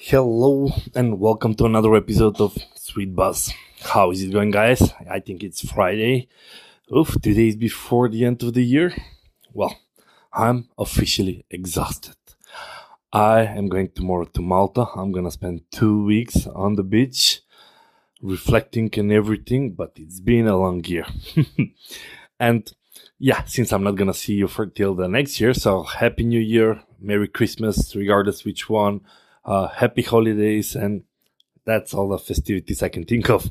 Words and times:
Hello 0.00 0.70
and 0.94 1.18
welcome 1.18 1.56
to 1.56 1.64
another 1.64 1.96
episode 1.96 2.40
of 2.40 2.56
Sweet 2.76 3.16
Buzz. 3.16 3.52
How 3.80 4.12
is 4.12 4.22
it 4.22 4.30
going, 4.30 4.52
guys? 4.52 4.92
I 5.10 5.18
think 5.18 5.42
it's 5.42 5.68
Friday. 5.68 6.28
Oof, 6.96 7.16
two 7.20 7.34
days 7.34 7.56
before 7.56 8.08
the 8.08 8.24
end 8.24 8.40
of 8.44 8.54
the 8.54 8.64
year. 8.64 8.94
Well, 9.52 9.76
I'm 10.32 10.68
officially 10.78 11.44
exhausted. 11.50 12.14
I 13.12 13.40
am 13.40 13.68
going 13.68 13.90
tomorrow 13.90 14.26
to 14.26 14.40
Malta. 14.40 14.86
I'm 14.94 15.10
gonna 15.10 15.32
spend 15.32 15.68
two 15.72 16.04
weeks 16.04 16.46
on 16.46 16.76
the 16.76 16.84
beach, 16.84 17.40
reflecting 18.22 18.90
and 18.96 19.10
everything, 19.10 19.72
but 19.72 19.94
it's 19.96 20.20
been 20.20 20.46
a 20.46 20.56
long 20.56 20.84
year. 20.84 21.06
and 22.38 22.72
yeah, 23.18 23.42
since 23.46 23.72
I'm 23.72 23.82
not 23.82 23.96
gonna 23.96 24.14
see 24.14 24.34
you 24.34 24.46
for 24.46 24.64
till 24.64 24.94
the 24.94 25.08
next 25.08 25.40
year, 25.40 25.54
so 25.54 25.82
happy 25.82 26.22
new 26.22 26.40
year, 26.40 26.84
Merry 27.00 27.26
Christmas, 27.26 27.96
regardless 27.96 28.44
which 28.44 28.70
one 28.70 29.00
uh, 29.48 29.68
happy 29.68 30.02
holidays, 30.02 30.76
and 30.76 31.02
that's 31.64 31.94
all 31.94 32.08
the 32.08 32.18
festivities 32.18 32.82
I 32.82 32.88
can 32.90 33.04
think 33.04 33.30
of. 33.30 33.50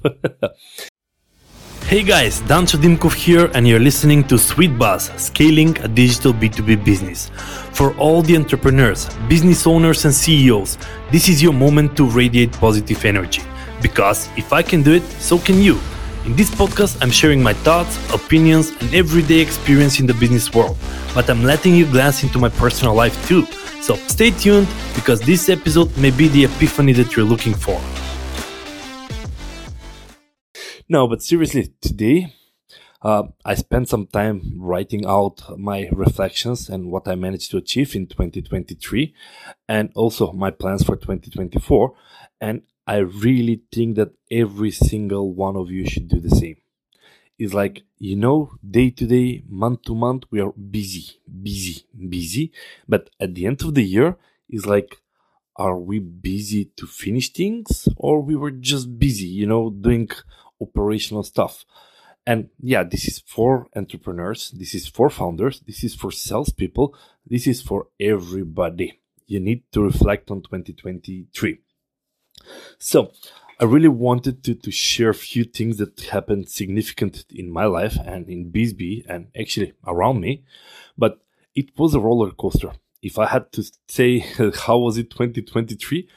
hey 1.85 2.03
guys, 2.03 2.41
Dancho 2.43 2.77
Dimkov 2.77 3.13
here, 3.13 3.49
and 3.55 3.67
you're 3.67 3.79
listening 3.79 4.23
to 4.25 4.37
Sweet 4.37 4.77
Buzz, 4.77 5.11
scaling 5.17 5.75
a 5.79 5.87
digital 5.87 6.33
B2B 6.33 6.85
business. 6.85 7.31
For 7.73 7.97
all 7.97 8.21
the 8.21 8.37
entrepreneurs, 8.37 9.09
business 9.27 9.65
owners, 9.65 10.05
and 10.05 10.13
CEOs, 10.13 10.77
this 11.11 11.27
is 11.29 11.41
your 11.41 11.53
moment 11.53 11.97
to 11.97 12.05
radiate 12.05 12.51
positive 12.53 13.03
energy. 13.03 13.41
Because 13.81 14.29
if 14.37 14.53
I 14.53 14.61
can 14.61 14.83
do 14.83 14.93
it, 14.93 15.03
so 15.19 15.37
can 15.39 15.61
you. 15.61 15.79
In 16.25 16.35
this 16.35 16.49
podcast, 16.49 17.01
I'm 17.01 17.11
sharing 17.11 17.41
my 17.41 17.53
thoughts, 17.53 17.97
opinions, 18.13 18.71
and 18.81 18.93
everyday 18.93 19.39
experience 19.39 19.99
in 19.99 20.05
the 20.05 20.13
business 20.15 20.53
world, 20.53 20.77
but 21.15 21.29
I'm 21.29 21.43
letting 21.43 21.73
you 21.73 21.89
glance 21.89 22.21
into 22.21 22.37
my 22.37 22.49
personal 22.49 22.93
life 22.93 23.15
too 23.27 23.47
so 23.81 23.95
stay 24.07 24.31
tuned 24.31 24.67
because 24.95 25.19
this 25.21 25.49
episode 25.49 25.95
may 25.97 26.11
be 26.11 26.27
the 26.27 26.45
epiphany 26.45 26.93
that 26.93 27.15
you're 27.15 27.25
looking 27.25 27.53
for. 27.53 27.79
No, 30.89 31.07
but 31.07 31.21
seriously, 31.21 31.73
today 31.81 32.33
uh, 33.01 33.23
I 33.45 33.55
spent 33.55 33.89
some 33.89 34.07
time 34.07 34.53
writing 34.57 35.05
out 35.05 35.41
my 35.57 35.89
reflections 35.91 36.69
and 36.69 36.91
what 36.91 37.07
I 37.07 37.15
managed 37.15 37.51
to 37.51 37.57
achieve 37.57 37.95
in 37.95 38.07
2023 38.07 39.13
and 39.67 39.91
also 39.95 40.31
my 40.31 40.51
plans 40.51 40.83
for 40.83 40.95
2024. 40.95 41.93
And 42.41 42.61
I 42.85 42.97
really 42.97 43.61
think 43.71 43.97
that 43.97 44.13
every 44.31 44.71
single 44.71 45.33
one 45.33 45.55
of 45.55 45.69
you 45.69 45.85
should 45.87 46.07
do 46.07 46.19
the 46.19 46.35
same 46.35 46.57
is 47.39 47.53
like 47.53 47.83
you 47.99 48.15
know 48.15 48.51
day 48.69 48.89
to 48.89 49.05
day 49.05 49.43
month 49.47 49.83
to 49.83 49.95
month 49.95 50.23
we 50.31 50.39
are 50.41 50.51
busy 50.51 51.19
busy 51.41 51.85
busy. 52.09 52.51
But 52.87 53.09
at 53.19 53.35
the 53.35 53.45
end 53.45 53.61
of 53.63 53.73
the 53.75 53.83
year 53.83 54.17
is 54.49 54.65
like 54.65 54.97
are 55.55 55.77
we 55.77 55.99
busy 55.99 56.65
to 56.77 56.85
finish 56.85 57.31
things 57.31 57.87
or 57.97 58.21
we 58.21 58.35
were 58.35 58.51
just 58.51 58.99
busy 58.99 59.27
you 59.27 59.45
know 59.45 59.69
doing 59.69 60.09
operational 60.61 61.23
stuff? 61.23 61.65
And 62.25 62.49
yeah 62.59 62.83
this 62.83 63.07
is 63.07 63.19
for 63.19 63.67
entrepreneurs 63.75 64.51
this 64.51 64.73
is 64.73 64.87
for 64.87 65.09
founders 65.09 65.61
this 65.61 65.83
is 65.83 65.95
for 65.95 66.11
salespeople 66.11 66.95
this 67.25 67.47
is 67.47 67.61
for 67.61 67.87
everybody. 67.99 68.99
You 69.27 69.41
need 69.41 69.63
to 69.73 69.81
reflect 69.81 70.31
on 70.31 70.41
2023 70.41 71.59
so 72.77 73.11
I 73.59 73.63
really 73.65 73.87
wanted 73.87 74.43
to, 74.43 74.53
to 74.53 74.71
share 74.71 75.09
a 75.09 75.15
few 75.15 75.43
things 75.43 75.77
that 75.77 75.99
happened 76.11 76.47
significant 76.47 77.25
in 77.33 77.51
my 77.51 77.65
life 77.65 77.97
and 78.05 78.29
in 78.29 78.51
BizzBee 78.51 79.05
and 79.09 79.27
actually 79.39 79.73
around 79.85 80.21
me. 80.21 80.43
But 80.95 81.21
it 81.55 81.71
was 81.77 81.95
a 81.95 81.99
roller 81.99 82.31
coaster. 82.31 82.73
If 83.01 83.17
I 83.17 83.25
had 83.25 83.51
to 83.53 83.63
say 83.87 84.19
how 84.65 84.77
was 84.77 84.97
it 84.99 85.09
2023, 85.09 86.07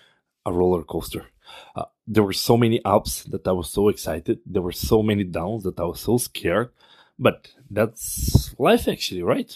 a 0.44 0.52
roller 0.52 0.82
coaster. 0.82 1.26
Uh, 1.74 1.86
there 2.06 2.22
were 2.22 2.34
so 2.34 2.56
many 2.58 2.84
ups 2.84 3.24
that 3.24 3.46
I 3.46 3.52
was 3.52 3.70
so 3.70 3.88
excited. 3.88 4.40
There 4.44 4.62
were 4.62 4.72
so 4.72 5.02
many 5.02 5.24
downs 5.24 5.64
that 5.64 5.80
I 5.80 5.84
was 5.84 6.00
so 6.00 6.18
scared. 6.18 6.70
But 7.18 7.52
that's 7.70 8.54
life 8.58 8.86
actually, 8.86 9.22
right? 9.22 9.54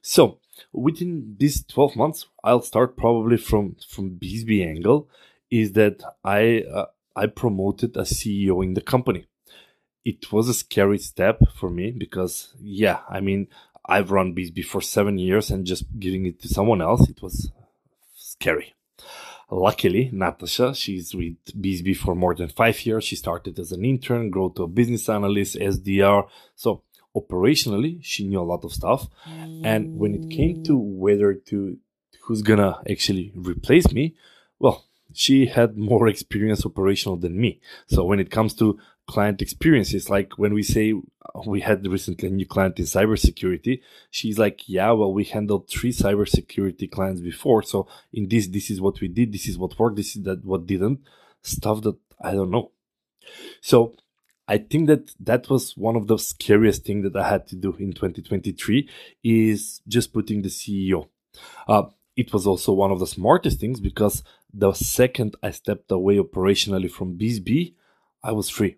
So 0.00 0.38
within 0.72 1.36
these 1.38 1.64
12 1.64 1.94
months, 1.94 2.26
I'll 2.42 2.62
start 2.62 2.96
probably 2.96 3.36
from 3.36 3.76
from 3.86 4.18
BizzBee 4.18 4.66
angle 4.66 5.08
is 5.50 5.72
that 5.72 6.02
I 6.24 6.64
uh, 6.74 6.86
I 7.14 7.26
promoted 7.26 7.96
a 7.96 8.02
CEO 8.02 8.64
in 8.64 8.74
the 8.74 8.80
company. 8.80 9.26
It 10.04 10.32
was 10.32 10.48
a 10.48 10.54
scary 10.54 10.98
step 10.98 11.40
for 11.54 11.70
me 11.70 11.92
because, 11.92 12.54
yeah, 12.60 13.00
I 13.08 13.20
mean, 13.20 13.48
I've 13.86 14.10
run 14.10 14.34
BizzBee 14.34 14.64
for 14.64 14.80
seven 14.80 15.18
years 15.18 15.50
and 15.50 15.64
just 15.66 15.84
giving 15.98 16.26
it 16.26 16.40
to 16.42 16.48
someone 16.48 16.80
else, 16.80 17.08
it 17.08 17.22
was 17.22 17.50
scary. 18.14 18.74
Luckily, 19.50 20.08
Natasha, 20.12 20.74
she's 20.74 21.14
with 21.14 21.36
BizzBee 21.60 21.96
for 21.96 22.14
more 22.14 22.34
than 22.34 22.48
five 22.48 22.84
years. 22.86 23.04
She 23.04 23.16
started 23.16 23.58
as 23.58 23.70
an 23.70 23.84
intern, 23.84 24.30
grew 24.30 24.52
to 24.56 24.62
a 24.62 24.68
business 24.68 25.08
analyst, 25.08 25.56
SDR. 25.56 26.26
So 26.54 26.82
operationally, 27.14 27.98
she 28.02 28.26
knew 28.26 28.40
a 28.40 28.50
lot 28.52 28.64
of 28.64 28.72
stuff. 28.72 29.08
And 29.64 29.98
when 29.98 30.14
it 30.14 30.30
came 30.30 30.62
to 30.64 30.76
whether 30.76 31.34
to 31.34 31.76
who's 32.22 32.42
gonna 32.42 32.80
actually 32.90 33.32
replace 33.34 33.92
me, 33.92 34.14
well, 34.58 34.86
she 35.14 35.46
had 35.46 35.76
more 35.76 36.08
experience 36.08 36.64
operational 36.64 37.16
than 37.16 37.40
me. 37.40 37.60
So 37.86 38.04
when 38.04 38.20
it 38.20 38.30
comes 38.30 38.54
to 38.54 38.78
client 39.06 39.42
experiences, 39.42 40.08
like 40.08 40.38
when 40.38 40.54
we 40.54 40.62
say 40.62 40.94
we 41.46 41.60
had 41.60 41.86
recently 41.86 42.28
a 42.28 42.32
new 42.32 42.46
client 42.46 42.78
in 42.78 42.84
cybersecurity, 42.84 43.80
she's 44.10 44.38
like, 44.38 44.68
yeah, 44.68 44.90
well, 44.92 45.12
we 45.12 45.24
handled 45.24 45.68
three 45.68 45.92
cybersecurity 45.92 46.90
clients 46.90 47.20
before. 47.20 47.62
So 47.62 47.88
in 48.12 48.28
this, 48.28 48.46
this 48.48 48.70
is 48.70 48.80
what 48.80 49.00
we 49.00 49.08
did. 49.08 49.32
This 49.32 49.48
is 49.48 49.58
what 49.58 49.78
worked. 49.78 49.96
This 49.96 50.16
is 50.16 50.22
that 50.22 50.44
what 50.44 50.66
didn't 50.66 51.00
stuff 51.42 51.82
that 51.82 51.96
I 52.20 52.32
don't 52.32 52.50
know. 52.50 52.70
So 53.60 53.94
I 54.48 54.58
think 54.58 54.86
that 54.88 55.12
that 55.20 55.48
was 55.48 55.76
one 55.76 55.96
of 55.96 56.06
the 56.06 56.18
scariest 56.18 56.84
things 56.84 57.04
that 57.04 57.16
I 57.16 57.28
had 57.28 57.46
to 57.48 57.56
do 57.56 57.74
in 57.78 57.92
2023 57.92 58.88
is 59.22 59.80
just 59.86 60.12
putting 60.12 60.42
the 60.42 60.48
CEO. 60.48 61.08
Uh, 61.66 61.84
it 62.16 62.32
was 62.32 62.46
also 62.46 62.72
one 62.72 62.90
of 62.90 62.98
the 62.98 63.06
smartest 63.06 63.60
things 63.60 63.80
because 63.80 64.22
the 64.52 64.72
second 64.72 65.36
I 65.42 65.50
stepped 65.50 65.90
away 65.90 66.16
operationally 66.16 66.90
from 66.90 67.18
BizzBee, 67.18 67.74
I 68.22 68.32
was 68.32 68.48
free. 68.48 68.76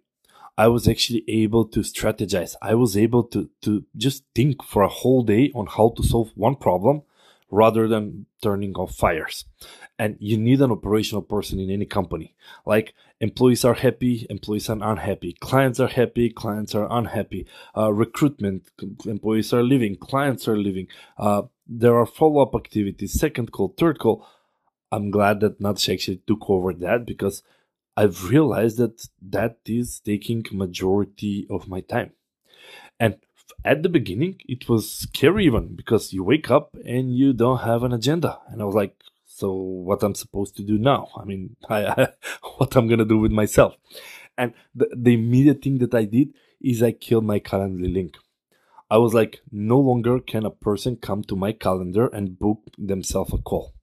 I 0.56 0.68
was 0.68 0.86
actually 0.86 1.24
able 1.26 1.64
to 1.66 1.80
strategize. 1.80 2.54
I 2.62 2.74
was 2.74 2.96
able 2.96 3.24
to, 3.24 3.50
to 3.62 3.84
just 3.96 4.24
think 4.34 4.62
for 4.62 4.82
a 4.82 4.88
whole 4.88 5.22
day 5.24 5.50
on 5.54 5.66
how 5.66 5.92
to 5.96 6.02
solve 6.02 6.30
one 6.36 6.54
problem 6.54 7.02
rather 7.50 7.86
than 7.88 8.26
turning 8.42 8.74
off 8.74 8.94
fires. 8.94 9.44
And 9.98 10.16
you 10.18 10.38
need 10.38 10.60
an 10.60 10.70
operational 10.70 11.22
person 11.22 11.60
in 11.60 11.70
any 11.70 11.86
company. 11.86 12.34
Like 12.64 12.94
employees 13.20 13.64
are 13.64 13.74
happy, 13.74 14.26
employees 14.30 14.68
are 14.68 14.78
unhappy, 14.80 15.36
clients 15.40 15.78
are 15.80 15.88
happy, 15.88 16.30
clients 16.30 16.74
are 16.74 16.88
unhappy. 16.90 17.46
Uh, 17.76 17.92
recruitment, 17.92 18.70
employees 19.06 19.52
are 19.52 19.62
leaving, 19.62 19.96
clients 19.96 20.48
are 20.48 20.56
leaving. 20.56 20.88
Uh, 21.18 21.42
there 21.66 21.96
are 21.96 22.06
follow 22.06 22.42
up 22.42 22.54
activities, 22.54 23.18
second 23.18 23.52
call, 23.52 23.74
third 23.76 23.98
call. 23.98 24.26
I'm 24.90 25.10
glad 25.10 25.40
that 25.40 25.60
Nats 25.60 25.88
actually 25.88 26.22
took 26.26 26.48
over 26.48 26.72
that 26.72 27.06
because 27.06 27.42
I've 27.96 28.28
realized 28.28 28.78
that 28.78 29.06
that 29.22 29.58
is 29.66 30.00
taking 30.00 30.44
majority 30.52 31.46
of 31.50 31.68
my 31.68 31.80
time. 31.80 32.12
And 32.98 33.16
at 33.64 33.82
the 33.82 33.88
beginning, 33.88 34.40
it 34.46 34.68
was 34.68 34.90
scary 34.90 35.46
even 35.46 35.74
because 35.74 36.12
you 36.12 36.22
wake 36.22 36.50
up 36.50 36.76
and 36.84 37.16
you 37.16 37.32
don't 37.32 37.60
have 37.60 37.82
an 37.82 37.92
agenda. 37.92 38.38
And 38.48 38.60
I 38.60 38.64
was 38.64 38.74
like, 38.74 38.96
so 39.24 39.52
what 39.52 40.02
I'm 40.02 40.14
supposed 40.14 40.56
to 40.56 40.62
do 40.62 40.78
now? 40.78 41.08
I 41.16 41.24
mean, 41.24 41.56
I, 41.68 41.86
I, 41.86 42.08
what 42.56 42.76
I'm 42.76 42.88
gonna 42.88 43.04
do 43.04 43.18
with 43.18 43.32
myself? 43.32 43.76
And 44.36 44.54
the, 44.74 44.88
the 44.96 45.14
immediate 45.14 45.62
thing 45.62 45.78
that 45.78 45.94
I 45.94 46.04
did 46.04 46.34
is 46.60 46.82
I 46.82 46.92
killed 46.92 47.24
my 47.24 47.38
Calendly 47.38 47.92
link. 47.92 48.16
I 48.90 48.98
was 48.98 49.14
like, 49.14 49.40
no 49.50 49.78
longer 49.78 50.20
can 50.20 50.44
a 50.44 50.50
person 50.50 50.96
come 50.96 51.22
to 51.24 51.36
my 51.36 51.52
calendar 51.52 52.06
and 52.06 52.38
book 52.38 52.60
themselves 52.78 53.32
a 53.32 53.38
call. 53.38 53.74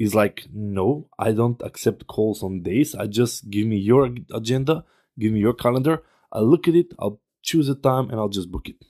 It's 0.00 0.14
like, 0.14 0.46
no, 0.50 1.08
I 1.18 1.32
don't 1.32 1.60
accept 1.60 2.06
calls 2.06 2.42
on 2.42 2.62
days. 2.62 2.94
I 2.94 3.06
just 3.06 3.50
give 3.50 3.66
me 3.66 3.76
your 3.76 4.08
agenda, 4.32 4.86
give 5.18 5.30
me 5.30 5.40
your 5.40 5.52
calendar. 5.52 6.02
I'll 6.32 6.46
look 6.46 6.66
at 6.66 6.74
it, 6.74 6.94
I'll 6.98 7.20
choose 7.42 7.68
a 7.68 7.74
time, 7.74 8.08
and 8.08 8.18
I'll 8.18 8.30
just 8.30 8.50
book 8.50 8.70
it. 8.70 8.82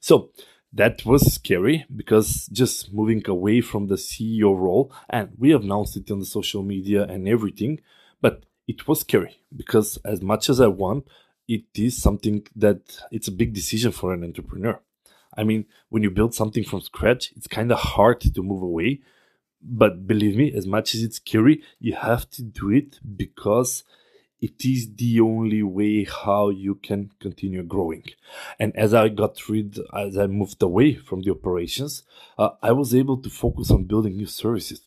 So 0.00 0.30
that 0.72 1.04
was 1.04 1.34
scary 1.34 1.84
because 1.94 2.46
just 2.46 2.94
moving 2.94 3.22
away 3.28 3.60
from 3.60 3.88
the 3.88 3.96
CEO 3.96 4.58
role, 4.58 4.90
and 5.10 5.32
we 5.36 5.50
have 5.50 5.64
announced 5.64 5.98
it 5.98 6.10
on 6.10 6.18
the 6.18 6.24
social 6.24 6.62
media 6.62 7.02
and 7.04 7.28
everything, 7.28 7.80
but 8.22 8.46
it 8.66 8.88
was 8.88 9.00
scary 9.00 9.36
because 9.54 9.98
as 10.02 10.22
much 10.22 10.48
as 10.48 10.62
I 10.62 10.68
want, 10.68 11.06
it 11.46 11.64
is 11.74 12.00
something 12.00 12.46
that 12.56 13.00
it's 13.10 13.28
a 13.28 13.32
big 13.32 13.52
decision 13.52 13.92
for 13.92 14.14
an 14.14 14.24
entrepreneur. 14.24 14.80
I 15.36 15.44
mean, 15.44 15.66
when 15.90 16.02
you 16.02 16.10
build 16.10 16.34
something 16.34 16.64
from 16.64 16.80
scratch, 16.80 17.32
it's 17.36 17.46
kind 17.46 17.70
of 17.70 17.78
hard 17.78 18.22
to 18.22 18.42
move 18.42 18.62
away. 18.62 19.02
But 19.64 20.06
believe 20.06 20.36
me, 20.36 20.52
as 20.52 20.66
much 20.66 20.94
as 20.94 21.02
it's 21.02 21.16
scary, 21.16 21.62
you 21.80 21.94
have 21.94 22.28
to 22.30 22.42
do 22.42 22.70
it 22.70 23.00
because 23.16 23.82
it 24.40 24.62
is 24.62 24.94
the 24.94 25.20
only 25.20 25.62
way 25.62 26.04
how 26.04 26.50
you 26.50 26.74
can 26.74 27.10
continue 27.18 27.62
growing. 27.62 28.04
And 28.58 28.76
as 28.76 28.92
I 28.92 29.08
got 29.08 29.48
rid, 29.48 29.78
as 29.96 30.18
I 30.18 30.26
moved 30.26 30.62
away 30.62 30.96
from 30.96 31.22
the 31.22 31.30
operations, 31.30 32.02
uh, 32.36 32.50
I 32.62 32.72
was 32.72 32.94
able 32.94 33.16
to 33.22 33.30
focus 33.30 33.70
on 33.70 33.84
building 33.84 34.16
new 34.16 34.26
services. 34.26 34.82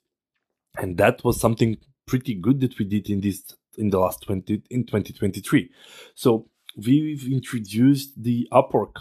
And 0.77 0.97
that 0.97 1.23
was 1.23 1.39
something 1.39 1.77
pretty 2.05 2.35
good 2.35 2.59
that 2.61 2.77
we 2.77 2.85
did 2.85 3.09
in 3.09 3.21
this 3.21 3.55
in 3.77 3.89
the 3.89 3.99
last 3.99 4.21
20 4.23 4.61
in 4.69 4.85
2023. 4.85 5.71
So 6.13 6.49
we've 6.75 7.27
introduced 7.27 8.21
the 8.21 8.47
Upwork. 8.51 8.95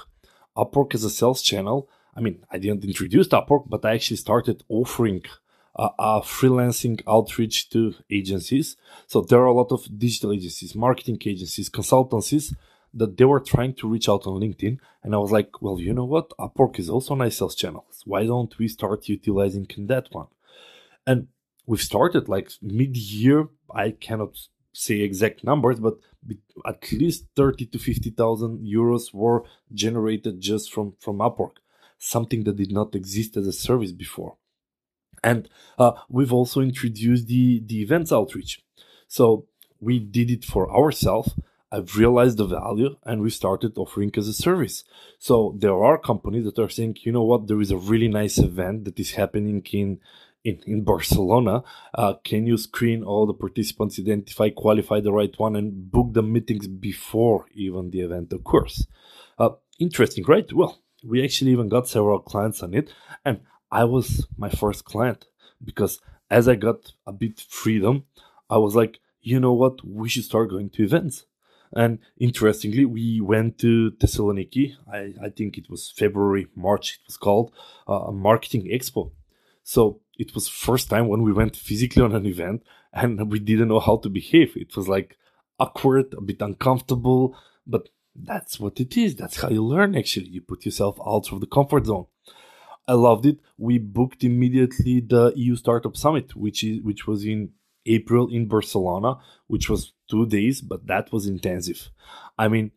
Upwork 0.57 0.95
as 0.95 1.05
a 1.05 1.11
sales 1.11 1.43
channel. 1.43 1.91
I 2.17 2.21
mean, 2.21 2.45
I 2.51 2.57
didn't 2.59 2.85
introduce 2.85 3.29
Upwork, 3.29 3.69
but 3.69 3.85
I 3.85 3.95
actually 3.95 4.17
started 4.17 4.65
offering 4.71 5.23
uh, 5.79 5.91
uh, 5.99 6.21
freelancing 6.23 7.01
outreach 7.07 7.69
to 7.71 7.95
agencies. 8.11 8.77
So 9.07 9.21
there 9.21 9.41
are 9.41 9.47
a 9.47 9.53
lot 9.53 9.73
of 9.73 9.87
digital 9.99 10.33
agencies, 10.33 10.75
marketing 10.75 11.19
agencies, 11.25 11.69
consultancies 11.69 12.55
that 12.95 13.17
they 13.19 13.27
were 13.27 13.41
trying 13.41 13.75
to 13.75 13.89
reach 13.89 14.09
out 14.09 14.27
on 14.27 14.41
LinkedIn. 14.41 14.79
And 15.03 15.15
I 15.15 15.19
was 15.19 15.31
like, 15.31 15.61
well, 15.61 15.79
you 15.79 15.93
know 15.93 16.07
what? 16.07 16.31
Upwork 16.39 16.79
is 16.79 16.89
also 16.89 17.15
a 17.15 17.19
nice 17.19 17.37
sales 17.37 17.55
channel. 17.55 17.85
Why 18.07 18.25
don't 18.25 18.59
we 18.59 18.69
start 18.69 19.09
utilizing 19.09 19.67
that 19.81 20.09
one? 20.13 20.29
And 21.07 21.29
we've 21.67 21.83
started 21.83 22.29
like 22.29 22.51
mid 22.63 22.97
year. 22.97 23.49
I 23.71 23.91
cannot 23.91 24.39
say 24.73 25.01
exact 25.01 25.45
numbers, 25.45 25.81
but 25.81 25.99
at 26.67 26.91
least 26.93 27.27
30 27.37 27.67
to 27.67 27.79
50,000 27.79 28.61
euros 28.61 29.13
were 29.13 29.45
generated 29.73 30.41
just 30.41 30.73
from, 30.73 30.95
from 31.01 31.19
Upwork, 31.19 31.57
something 31.99 32.45
that 32.45 32.57
did 32.57 32.73
not 32.73 32.95
exist 32.95 33.37
as 33.37 33.47
a 33.47 33.53
service 33.53 33.93
before. 33.93 34.37
And 35.27 35.49
uh, 35.77 35.93
we've 36.09 36.33
also 36.33 36.61
introduced 36.61 37.27
the, 37.27 37.61
the 37.67 37.83
events 37.83 38.13
outreach. 38.13 38.53
So 39.09 39.47
we 39.81 39.99
did 39.99 40.31
it 40.31 40.45
for 40.45 40.65
ourselves. 40.81 41.35
I've 41.73 41.97
realized 41.97 42.37
the 42.39 42.47
value 42.47 42.91
and 43.05 43.21
we 43.21 43.31
started 43.31 43.77
offering 43.77 44.13
as 44.17 44.29
a 44.29 44.33
service. 44.47 44.85
So 45.19 45.57
there 45.59 45.79
are 45.83 45.99
companies 45.99 46.45
that 46.45 46.63
are 46.63 46.69
saying, 46.69 46.99
you 47.01 47.11
know 47.11 47.25
what, 47.25 47.49
there 47.49 47.61
is 47.61 47.73
a 47.73 47.77
really 47.77 48.09
nice 48.09 48.39
event 48.39 48.85
that 48.85 49.01
is 49.01 49.13
happening 49.21 49.63
in 49.73 49.99
in, 50.45 50.61
in 50.65 50.85
Barcelona. 50.85 51.65
Uh, 51.93 52.15
can 52.23 52.47
you 52.47 52.57
screen 52.57 53.03
all 53.03 53.27
the 53.27 53.35
participants, 53.35 53.99
identify, 53.99 54.49
qualify 54.51 55.01
the 55.01 55.13
right 55.13 55.35
one, 55.39 55.57
and 55.57 55.91
book 55.91 56.13
the 56.13 56.23
meetings 56.23 56.69
before 56.69 57.47
even 57.53 57.91
the 57.91 58.03
event 58.03 58.33
occurs? 58.33 58.87
Uh, 59.41 59.51
interesting, 59.81 60.25
right? 60.25 60.49
Well, 60.53 60.81
we 61.05 61.25
actually 61.25 61.51
even 61.51 61.69
got 61.69 61.89
several 61.89 62.21
clients 62.21 62.63
on 62.63 62.75
it, 62.75 62.93
and 63.25 63.41
I 63.71 63.85
was 63.85 64.27
my 64.37 64.49
first 64.49 64.85
client 64.85 65.27
because 65.65 66.01
as 66.31 66.49
I 66.49 66.55
got 66.55 66.93
a 67.07 67.13
bit 67.13 67.41
freedom, 67.41 68.05
I 68.49 68.59
was 68.59 68.75
like, 68.75 69.01
you 69.21 69.41
know 69.41 69.53
what, 69.53 69.85
we 69.87 70.09
should 70.09 70.25
start 70.25 70.51
going 70.51 70.71
to 70.71 70.85
events. 70.85 71.27
And 71.73 71.99
interestingly, 72.19 72.85
we 72.85 73.21
went 73.21 73.59
to 73.59 73.91
Thessaloniki. 73.93 74.77
I, 74.91 75.15
I 75.27 75.29
think 75.31 75.59
it 75.59 75.69
was 75.69 75.91
February, 75.91 76.47
March. 76.55 77.01
It 77.03 77.07
was 77.09 77.17
called 77.17 77.53
uh, 77.89 78.05
a 78.07 78.13
marketing 78.13 78.69
expo. 78.73 79.11
So 79.65 80.01
it 80.17 80.35
was 80.35 80.49
first 80.49 80.89
time 80.89 81.09
when 81.09 81.23
we 81.23 81.33
went 81.33 81.57
physically 81.57 82.03
on 82.03 82.15
an 82.15 82.25
event 82.25 82.63
and 82.93 83.31
we 83.31 83.41
didn't 83.41 83.69
know 83.69 83.81
how 83.81 83.97
to 83.99 84.09
behave. 84.09 84.57
It 84.57 84.77
was 84.77 84.89
like 84.89 85.17
awkward, 85.59 86.15
a 86.15 86.21
bit 86.21 86.41
uncomfortable, 86.41 87.37
but 87.67 87.89
that's 88.15 88.61
what 88.61 88.81
it 88.81 88.97
is. 88.97 89.17
That's 89.17 89.41
how 89.41 89.49
you 89.49 89.65
learn. 89.65 89.97
Actually, 89.97 90.29
you 90.29 90.41
put 90.41 90.65
yourself 90.65 90.99
out 91.05 91.33
of 91.33 91.41
the 91.41 91.47
comfort 91.47 91.87
zone. 91.87 92.07
I 92.89 92.95
loved 92.95 93.27
it. 93.27 93.41
We 93.59 93.79
booked 93.79 94.23
immediately 94.23 95.01
the 95.01 95.33
EU 95.37 95.57
Startup 95.57 95.97
Summit, 95.97 96.37
which 96.37 96.63
is 96.63 96.83
which 96.83 97.07
was 97.07 97.25
in 97.25 97.51
April 97.85 98.29
in 98.29 98.47
Barcelona, 98.47 99.19
which 99.47 99.69
was 99.69 99.93
two 100.09 100.27
days, 100.27 100.61
but 100.61 100.87
that 100.87 101.13
was 101.13 101.27
intensive. 101.27 101.91
I 102.39 102.49
mean, 102.49 102.73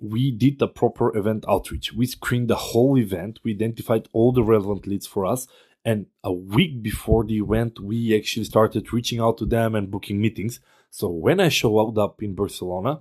we 0.00 0.30
did 0.30 0.58
the 0.58 0.68
proper 0.68 1.16
event 1.16 1.44
outreach. 1.48 1.92
We 1.92 2.06
screened 2.06 2.48
the 2.48 2.56
whole 2.56 2.96
event. 2.96 3.40
We 3.42 3.52
identified 3.52 4.08
all 4.12 4.32
the 4.32 4.44
relevant 4.44 4.86
leads 4.86 5.06
for 5.06 5.26
us. 5.26 5.46
And 5.84 6.06
a 6.22 6.32
week 6.32 6.82
before 6.82 7.24
the 7.24 7.38
event, 7.38 7.80
we 7.80 8.16
actually 8.16 8.44
started 8.44 8.92
reaching 8.92 9.20
out 9.20 9.38
to 9.38 9.46
them 9.46 9.74
and 9.74 9.90
booking 9.90 10.20
meetings. 10.20 10.60
So 10.90 11.08
when 11.08 11.40
I 11.40 11.48
showed 11.48 11.98
up 11.98 12.22
in 12.22 12.34
Barcelona, 12.34 13.00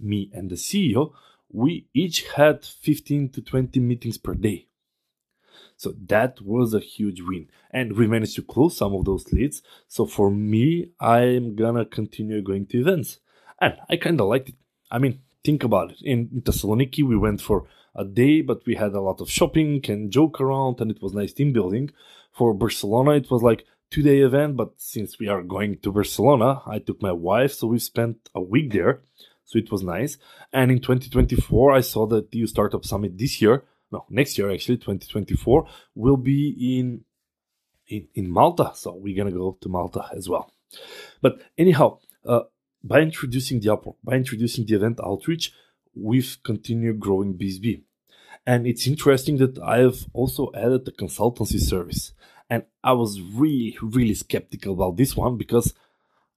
me 0.00 0.30
and 0.32 0.50
the 0.50 0.56
CEO, 0.56 1.12
we 1.50 1.86
each 1.94 2.28
had 2.30 2.64
15 2.64 3.30
to 3.30 3.42
20 3.42 3.80
meetings 3.80 4.18
per 4.18 4.34
day. 4.34 4.66
So 5.78 5.94
that 6.08 6.40
was 6.40 6.74
a 6.74 6.80
huge 6.80 7.22
win. 7.22 7.46
And 7.70 7.96
we 7.96 8.08
managed 8.08 8.34
to 8.34 8.42
close 8.42 8.76
some 8.76 8.94
of 8.94 9.04
those 9.04 9.32
leads. 9.32 9.62
So 9.86 10.06
for 10.06 10.28
me, 10.28 10.90
I'm 11.00 11.54
gonna 11.54 11.86
continue 11.86 12.42
going 12.42 12.66
to 12.66 12.80
events. 12.80 13.20
And 13.60 13.76
I 13.88 13.96
kinda 13.96 14.24
liked 14.24 14.48
it. 14.50 14.56
I 14.90 14.98
mean, 14.98 15.20
think 15.44 15.62
about 15.62 15.92
it. 15.92 15.98
In 16.02 16.42
Thessaloniki, 16.42 17.04
we 17.04 17.16
went 17.16 17.40
for 17.40 17.66
a 17.94 18.04
day, 18.04 18.42
but 18.42 18.66
we 18.66 18.74
had 18.74 18.92
a 18.92 19.00
lot 19.00 19.20
of 19.20 19.30
shopping 19.30 19.80
and 19.88 20.10
joke 20.10 20.40
around, 20.40 20.80
and 20.80 20.90
it 20.90 21.00
was 21.00 21.14
nice 21.14 21.32
team 21.32 21.52
building. 21.52 21.90
For 22.32 22.54
Barcelona, 22.54 23.12
it 23.12 23.30
was 23.30 23.42
like 23.44 23.64
two 23.88 24.02
day 24.02 24.18
event, 24.18 24.56
but 24.56 24.72
since 24.78 25.20
we 25.20 25.28
are 25.28 25.42
going 25.44 25.78
to 25.78 25.92
Barcelona, 25.92 26.60
I 26.66 26.80
took 26.80 27.00
my 27.00 27.12
wife, 27.12 27.52
so 27.52 27.68
we 27.68 27.78
spent 27.78 28.30
a 28.34 28.40
week 28.40 28.72
there. 28.72 29.02
So 29.44 29.58
it 29.58 29.70
was 29.70 29.84
nice. 29.84 30.18
And 30.52 30.72
in 30.72 30.80
2024, 30.80 31.72
I 31.72 31.82
saw 31.82 32.04
the 32.06 32.26
EU 32.32 32.46
Startup 32.48 32.84
Summit 32.84 33.16
this 33.16 33.40
year 33.40 33.64
no, 33.90 34.04
next 34.10 34.36
year 34.38 34.50
actually, 34.50 34.76
2024, 34.76 35.66
will 35.94 36.16
be 36.16 36.78
in 36.78 37.04
in, 37.86 38.08
in 38.14 38.30
Malta. 38.30 38.72
So 38.74 38.94
we're 38.94 39.16
gonna 39.16 39.36
go 39.36 39.56
to 39.60 39.68
Malta 39.68 40.08
as 40.14 40.28
well. 40.28 40.52
But 41.20 41.40
anyhow, 41.56 41.98
uh, 42.24 42.42
by 42.82 43.00
introducing 43.00 43.60
the 43.60 43.68
Upwork, 43.68 43.96
by 44.04 44.14
introducing 44.14 44.66
the 44.66 44.74
event 44.74 45.00
outreach, 45.02 45.52
we've 45.94 46.38
continued 46.44 47.00
growing 47.00 47.34
BizzBee. 47.34 47.82
And 48.46 48.66
it's 48.66 48.86
interesting 48.86 49.36
that 49.38 49.58
I 49.58 49.78
have 49.78 50.06
also 50.12 50.50
added 50.54 50.84
the 50.84 50.92
consultancy 50.92 51.60
service. 51.60 52.12
And 52.48 52.64
I 52.82 52.92
was 52.92 53.20
really, 53.20 53.76
really 53.82 54.14
skeptical 54.14 54.72
about 54.72 54.96
this 54.96 55.16
one 55.16 55.36
because 55.36 55.74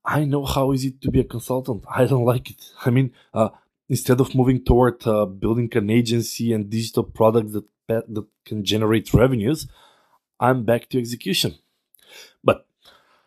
I 0.04 0.24
know 0.24 0.44
how 0.44 0.72
is 0.72 0.84
it 0.84 1.00
to 1.02 1.10
be 1.10 1.20
a 1.20 1.24
consultant. 1.24 1.84
I 1.88 2.04
don't 2.04 2.24
like 2.24 2.50
it. 2.50 2.70
I 2.84 2.90
mean, 2.90 3.12
uh, 3.32 3.50
instead 3.88 4.20
of 4.20 4.34
moving 4.34 4.64
toward 4.64 5.06
uh, 5.06 5.26
building 5.26 5.70
an 5.74 5.90
agency 5.90 6.52
and 6.52 6.70
digital 6.70 7.04
products 7.04 7.52
that 7.52 7.64
that 7.86 8.26
can 8.44 8.64
generate 8.64 9.12
revenues, 9.12 9.66
I'm 10.40 10.64
back 10.64 10.88
to 10.90 10.98
execution. 10.98 11.56
But 12.42 12.66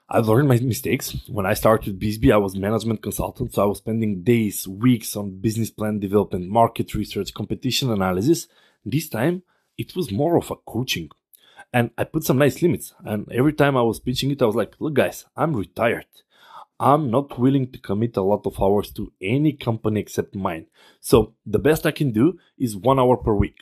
I've 0.10 0.28
learned 0.28 0.48
my 0.48 0.57
mistakes. 0.60 1.16
When 1.28 1.46
I 1.46 1.54
started 1.54 2.00
BizzBee, 2.00 2.34
I 2.34 2.38
was 2.38 2.56
management 2.56 3.02
consultant, 3.02 3.54
so 3.54 3.63
I 3.63 3.66
was 3.66 3.80
spending 3.80 4.24
days, 4.24 4.68
weeks 4.68 5.16
on 5.16 5.40
business 5.40 5.72
plan 5.72 6.00
development, 6.00 6.50
market 6.50 6.94
research, 6.94 7.34
competition 7.34 7.92
analysis. 7.92 8.48
This 8.84 9.10
time, 9.10 9.44
it 9.78 9.96
was 9.96 10.12
more 10.12 10.38
of 10.38 10.52
a 10.52 10.56
coaching. 10.56 11.10
And 11.74 11.92
I 11.98 12.04
put 12.04 12.24
some 12.24 12.38
nice 12.38 12.62
limits. 12.62 12.94
And 13.04 13.30
every 13.31 13.54
time 13.54 13.75
I 13.75 13.81
was 13.81 14.00
pitching 14.00 14.31
it, 14.31 14.42
I 14.42 14.46
was 14.46 14.56
like, 14.56 14.75
look, 14.80 14.94
guys, 14.94 15.25
I'm 15.36 15.56
retired. 15.56 16.06
I'm 16.80 17.10
not 17.10 17.39
willing 17.39 17.72
to 17.72 17.80
commit 17.80 18.18
a 18.18 18.21
lot 18.21 18.45
of 18.45 18.61
hours 18.61 18.92
to 18.94 19.14
any 19.21 19.54
company 19.54 20.02
except 20.02 20.35
mine. 20.35 20.68
So 21.00 21.33
the 21.45 21.59
best 21.59 21.85
I 21.85 21.92
can 21.92 22.11
do 22.11 22.38
is 22.57 22.76
one 22.76 23.00
hour 23.00 23.18
per 23.18 23.33
week. 23.33 23.57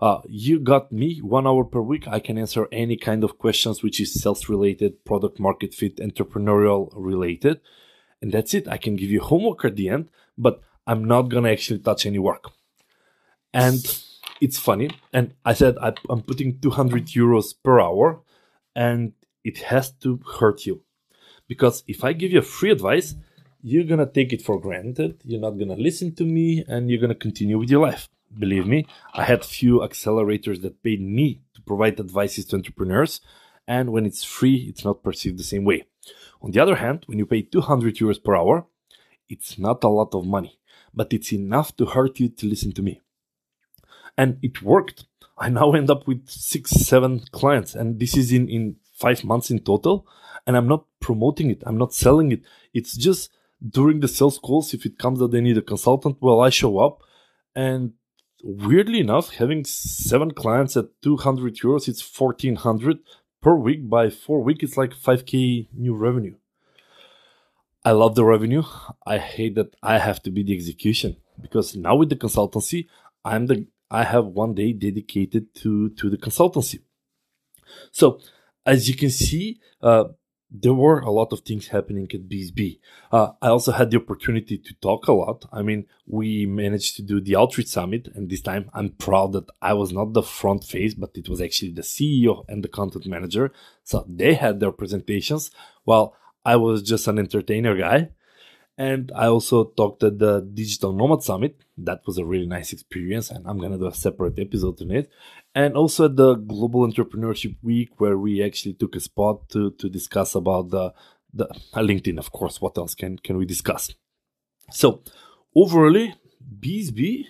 Uh, 0.00 0.20
you 0.28 0.58
got 0.58 0.92
me 0.92 1.20
one 1.20 1.46
hour 1.46 1.64
per 1.64 1.80
week. 1.80 2.06
I 2.06 2.18
can 2.18 2.36
answer 2.36 2.68
any 2.70 2.96
kind 2.96 3.24
of 3.24 3.38
questions 3.38 3.82
which 3.82 4.00
is 4.00 4.20
sales 4.20 4.48
related, 4.48 5.04
product 5.04 5.40
market 5.40 5.72
fit, 5.72 5.96
entrepreneurial 5.96 6.90
related. 6.94 7.60
And 8.20 8.30
that's 8.32 8.52
it. 8.52 8.68
I 8.68 8.76
can 8.76 8.96
give 8.96 9.10
you 9.10 9.20
homework 9.20 9.64
at 9.64 9.76
the 9.76 9.88
end, 9.88 10.10
but 10.36 10.60
I'm 10.86 11.04
not 11.04 11.30
going 11.30 11.44
to 11.44 11.50
actually 11.50 11.78
touch 11.78 12.04
any 12.04 12.18
work. 12.18 12.50
And 13.54 13.80
it's 14.40 14.58
funny. 14.58 14.90
And 15.12 15.34
I 15.44 15.54
said 15.54 15.76
I'm 15.80 16.22
putting 16.22 16.60
200 16.60 17.06
euros 17.06 17.54
per 17.62 17.80
hour 17.80 18.20
and 18.76 19.12
it 19.44 19.58
has 19.58 19.92
to 20.02 20.20
hurt 20.38 20.66
you 20.66 20.82
because 21.48 21.84
if 21.86 22.04
I 22.04 22.12
give 22.12 22.32
you 22.32 22.42
free 22.42 22.70
advice, 22.70 23.14
you're 23.62 23.84
gonna 23.84 24.06
take 24.06 24.32
it 24.32 24.42
for 24.42 24.60
granted. 24.60 25.20
You're 25.24 25.40
not 25.40 25.58
gonna 25.58 25.76
listen 25.76 26.14
to 26.16 26.24
me, 26.24 26.64
and 26.68 26.90
you're 26.90 27.00
gonna 27.00 27.14
continue 27.14 27.58
with 27.58 27.70
your 27.70 27.80
life. 27.80 28.08
Believe 28.38 28.66
me, 28.66 28.86
I 29.14 29.24
had 29.24 29.44
few 29.44 29.78
accelerators 29.78 30.60
that 30.62 30.82
paid 30.82 31.00
me 31.00 31.40
to 31.54 31.62
provide 31.62 32.00
advices 32.00 32.44
to 32.46 32.56
entrepreneurs, 32.56 33.20
and 33.66 33.90
when 33.90 34.04
it's 34.06 34.24
free, 34.24 34.66
it's 34.68 34.84
not 34.84 35.02
perceived 35.02 35.38
the 35.38 35.44
same 35.44 35.64
way. 35.64 35.84
On 36.42 36.50
the 36.50 36.60
other 36.60 36.76
hand, 36.76 37.04
when 37.06 37.18
you 37.18 37.26
pay 37.26 37.42
200 37.42 37.96
euros 37.96 38.22
per 38.22 38.36
hour, 38.36 38.66
it's 39.28 39.58
not 39.58 39.82
a 39.82 39.88
lot 39.88 40.14
of 40.14 40.26
money, 40.26 40.58
but 40.92 41.12
it's 41.12 41.32
enough 41.32 41.74
to 41.76 41.86
hurt 41.86 42.20
you 42.20 42.28
to 42.28 42.46
listen 42.46 42.72
to 42.72 42.82
me. 42.82 43.00
And 44.18 44.38
it 44.42 44.62
worked. 44.62 45.06
I 45.38 45.48
now 45.48 45.72
end 45.72 45.90
up 45.90 46.06
with 46.06 46.28
six, 46.28 46.70
seven 46.70 47.20
clients, 47.32 47.74
and 47.74 47.98
this 47.98 48.16
is 48.16 48.30
in, 48.30 48.48
in 48.48 48.76
five 48.92 49.24
months 49.24 49.50
in 49.50 49.60
total 49.60 50.06
and 50.46 50.56
I'm 50.56 50.68
not 50.68 50.86
promoting 51.00 51.50
it. 51.50 51.62
I'm 51.66 51.78
not 51.78 51.94
selling 51.94 52.32
it. 52.32 52.42
It's 52.72 52.96
just 52.96 53.30
during 53.66 54.00
the 54.00 54.08
sales 54.08 54.38
calls, 54.38 54.74
if 54.74 54.84
it 54.84 54.98
comes 54.98 55.18
that 55.18 55.30
they 55.30 55.40
need 55.40 55.58
a 55.58 55.62
consultant, 55.62 56.18
well, 56.20 56.40
I 56.40 56.50
show 56.50 56.78
up. 56.78 57.02
And 57.54 57.92
weirdly 58.42 59.00
enough, 59.00 59.30
having 59.30 59.64
seven 59.64 60.32
clients 60.32 60.76
at 60.76 60.86
200 61.02 61.56
euros, 61.56 61.88
it's 61.88 62.02
1400 62.18 62.98
per 63.40 63.54
week. 63.54 63.88
By 63.88 64.10
four 64.10 64.42
weeks, 64.42 64.64
it's 64.64 64.76
like 64.76 64.94
5k 64.94 65.68
new 65.72 65.94
revenue. 65.94 66.34
I 67.84 67.92
love 67.92 68.14
the 68.14 68.24
revenue. 68.24 68.62
I 69.06 69.18
hate 69.18 69.54
that 69.56 69.74
I 69.82 69.98
have 69.98 70.22
to 70.22 70.30
be 70.30 70.42
the 70.42 70.54
execution 70.54 71.16
because 71.40 71.76
now 71.76 71.96
with 71.96 72.08
the 72.08 72.16
consultancy, 72.16 72.86
I'm 73.24 73.46
the 73.46 73.66
I 73.90 74.04
have 74.04 74.26
one 74.26 74.54
day 74.54 74.72
dedicated 74.72 75.54
to 75.56 75.90
to 75.90 76.08
the 76.08 76.16
consultancy. 76.16 76.80
So 77.92 78.20
as 78.64 78.88
you 78.88 78.96
can 78.96 79.10
see, 79.10 79.60
uh, 79.82 80.04
there 80.56 80.72
were 80.72 81.00
a 81.00 81.10
lot 81.10 81.32
of 81.32 81.40
things 81.40 81.68
happening 81.68 82.08
at 82.14 82.28
BizzBee. 82.28 82.78
Uh, 83.10 83.32
I 83.42 83.48
also 83.48 83.72
had 83.72 83.90
the 83.90 83.96
opportunity 83.96 84.56
to 84.56 84.74
talk 84.74 85.08
a 85.08 85.12
lot. 85.12 85.44
I 85.52 85.62
mean, 85.62 85.86
we 86.06 86.46
managed 86.46 86.94
to 86.96 87.02
do 87.02 87.20
the 87.20 87.34
Outreach 87.34 87.66
Summit, 87.66 88.08
and 88.14 88.30
this 88.30 88.40
time 88.40 88.70
I'm 88.72 88.90
proud 88.90 89.32
that 89.32 89.50
I 89.60 89.72
was 89.72 89.92
not 89.92 90.12
the 90.12 90.22
front 90.22 90.62
face, 90.62 90.94
but 90.94 91.10
it 91.16 91.28
was 91.28 91.40
actually 91.40 91.72
the 91.72 91.82
CEO 91.82 92.44
and 92.48 92.62
the 92.62 92.68
content 92.68 93.06
manager. 93.06 93.52
So 93.82 94.06
they 94.08 94.34
had 94.34 94.60
their 94.60 94.70
presentations 94.70 95.50
while 95.82 96.14
I 96.44 96.54
was 96.54 96.82
just 96.84 97.08
an 97.08 97.18
entertainer 97.18 97.76
guy. 97.76 98.10
And 98.76 99.12
I 99.14 99.26
also 99.26 99.64
talked 99.64 100.02
at 100.02 100.18
the 100.18 100.40
Digital 100.40 100.92
Nomad 100.92 101.22
Summit. 101.22 101.56
That 101.78 102.00
was 102.06 102.18
a 102.18 102.24
really 102.24 102.46
nice 102.46 102.72
experience, 102.72 103.30
and 103.30 103.46
I'm 103.46 103.58
gonna 103.58 103.78
do 103.78 103.86
a 103.86 103.94
separate 103.94 104.38
episode 104.38 104.82
on 104.82 104.90
it. 104.90 105.10
And 105.54 105.76
also 105.76 106.06
at 106.06 106.16
the 106.16 106.34
Global 106.34 106.86
Entrepreneurship 106.86 107.56
Week, 107.62 108.00
where 108.00 108.18
we 108.18 108.42
actually 108.42 108.74
took 108.74 108.96
a 108.96 109.00
spot 109.00 109.48
to 109.50 109.70
to 109.72 109.88
discuss 109.88 110.34
about 110.34 110.70
the 110.70 110.92
the 111.32 111.46
uh, 111.72 111.80
LinkedIn, 111.80 112.18
of 112.18 112.32
course. 112.32 112.60
What 112.60 112.76
else 112.76 112.94
can 112.96 113.18
can 113.18 113.36
we 113.36 113.46
discuss? 113.46 113.92
So 114.70 115.02
overall, 115.54 116.08
BizzBee 116.60 117.26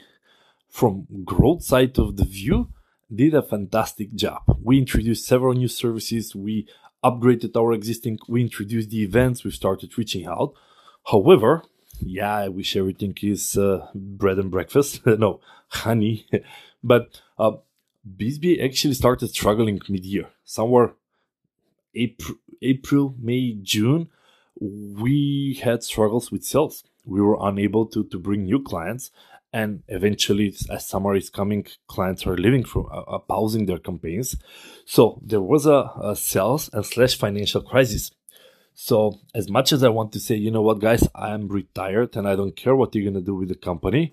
from 0.70 1.06
growth 1.24 1.62
side 1.62 1.98
of 1.98 2.16
the 2.16 2.24
view 2.24 2.68
did 3.14 3.34
a 3.34 3.42
fantastic 3.42 4.14
job. 4.14 4.42
We 4.62 4.78
introduced 4.78 5.26
several 5.26 5.52
new 5.52 5.68
services. 5.68 6.34
We 6.34 6.66
upgraded 7.04 7.54
our 7.54 7.74
existing. 7.74 8.18
We 8.28 8.40
introduced 8.40 8.88
the 8.88 9.02
events. 9.02 9.44
We 9.44 9.50
started 9.50 9.96
reaching 9.98 10.24
out 10.26 10.54
However, 11.10 11.62
yeah, 12.00 12.34
I 12.34 12.48
wish 12.48 12.76
everything 12.76 13.16
is 13.22 13.56
uh, 13.56 13.88
bread 13.94 14.38
and 14.38 14.50
breakfast. 14.50 15.04
no, 15.06 15.40
honey. 15.68 16.26
but 16.84 17.20
uh, 17.38 17.52
BizzBee 18.16 18.62
actually 18.64 18.94
started 18.94 19.28
struggling 19.30 19.80
mid-year, 19.88 20.28
somewhere 20.44 20.94
April, 21.94 22.38
April, 22.62 23.14
May, 23.20 23.56
June. 23.62 24.08
We 24.60 25.60
had 25.62 25.82
struggles 25.82 26.30
with 26.30 26.44
sales. 26.44 26.84
We 27.04 27.20
were 27.20 27.38
unable 27.40 27.86
to 27.86 28.04
to 28.04 28.18
bring 28.18 28.44
new 28.44 28.62
clients, 28.62 29.10
and 29.52 29.82
eventually, 29.88 30.54
as 30.70 30.88
summer 30.88 31.14
is 31.14 31.28
coming, 31.28 31.66
clients 31.86 32.26
are 32.26 32.36
leaving 32.36 32.64
from 32.64 32.86
uh, 32.86 33.00
uh 33.00 33.18
pausing 33.18 33.66
their 33.66 33.78
campaigns. 33.78 34.36
So 34.86 35.20
there 35.22 35.42
was 35.42 35.66
a, 35.66 35.90
a 36.02 36.16
sales 36.16 36.70
and 36.72 36.84
slash 36.86 37.16
financial 37.16 37.62
crisis 37.62 38.10
so, 38.74 39.20
as 39.34 39.48
much 39.48 39.72
as 39.72 39.84
I 39.84 39.88
want 39.88 40.12
to 40.12 40.20
say, 40.20 40.34
you 40.34 40.50
know 40.50 40.62
what, 40.62 40.80
guys, 40.80 41.08
I'm 41.14 41.46
retired 41.48 42.16
and 42.16 42.28
I 42.28 42.34
don't 42.34 42.56
care 42.56 42.74
what 42.74 42.94
you're 42.94 43.04
going 43.04 43.14
to 43.14 43.20
do 43.20 43.36
with 43.36 43.48
the 43.48 43.54
company, 43.54 44.12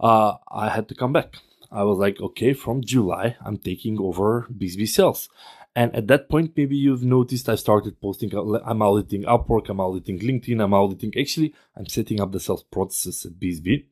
uh, 0.00 0.34
I 0.50 0.68
had 0.68 0.88
to 0.88 0.94
come 0.96 1.12
back. 1.12 1.36
I 1.70 1.84
was 1.84 1.98
like, 1.98 2.20
okay, 2.20 2.52
from 2.52 2.82
July, 2.82 3.36
I'm 3.44 3.56
taking 3.56 4.00
over 4.00 4.48
BizzBee 4.52 4.88
sales. 4.88 5.28
And 5.76 5.94
at 5.94 6.08
that 6.08 6.28
point, 6.28 6.54
maybe 6.56 6.76
you've 6.76 7.04
noticed 7.04 7.48
I 7.48 7.54
started 7.54 8.00
posting, 8.00 8.32
I'm 8.34 8.82
auditing 8.82 9.22
Upwork, 9.22 9.68
I'm 9.68 9.78
auditing 9.78 10.18
LinkedIn, 10.18 10.60
I'm 10.60 10.74
auditing, 10.74 11.12
actually, 11.16 11.54
I'm 11.76 11.86
setting 11.86 12.20
up 12.20 12.32
the 12.32 12.40
sales 12.40 12.64
processes 12.64 13.26
at 13.26 13.38
BizzBee. 13.38 13.84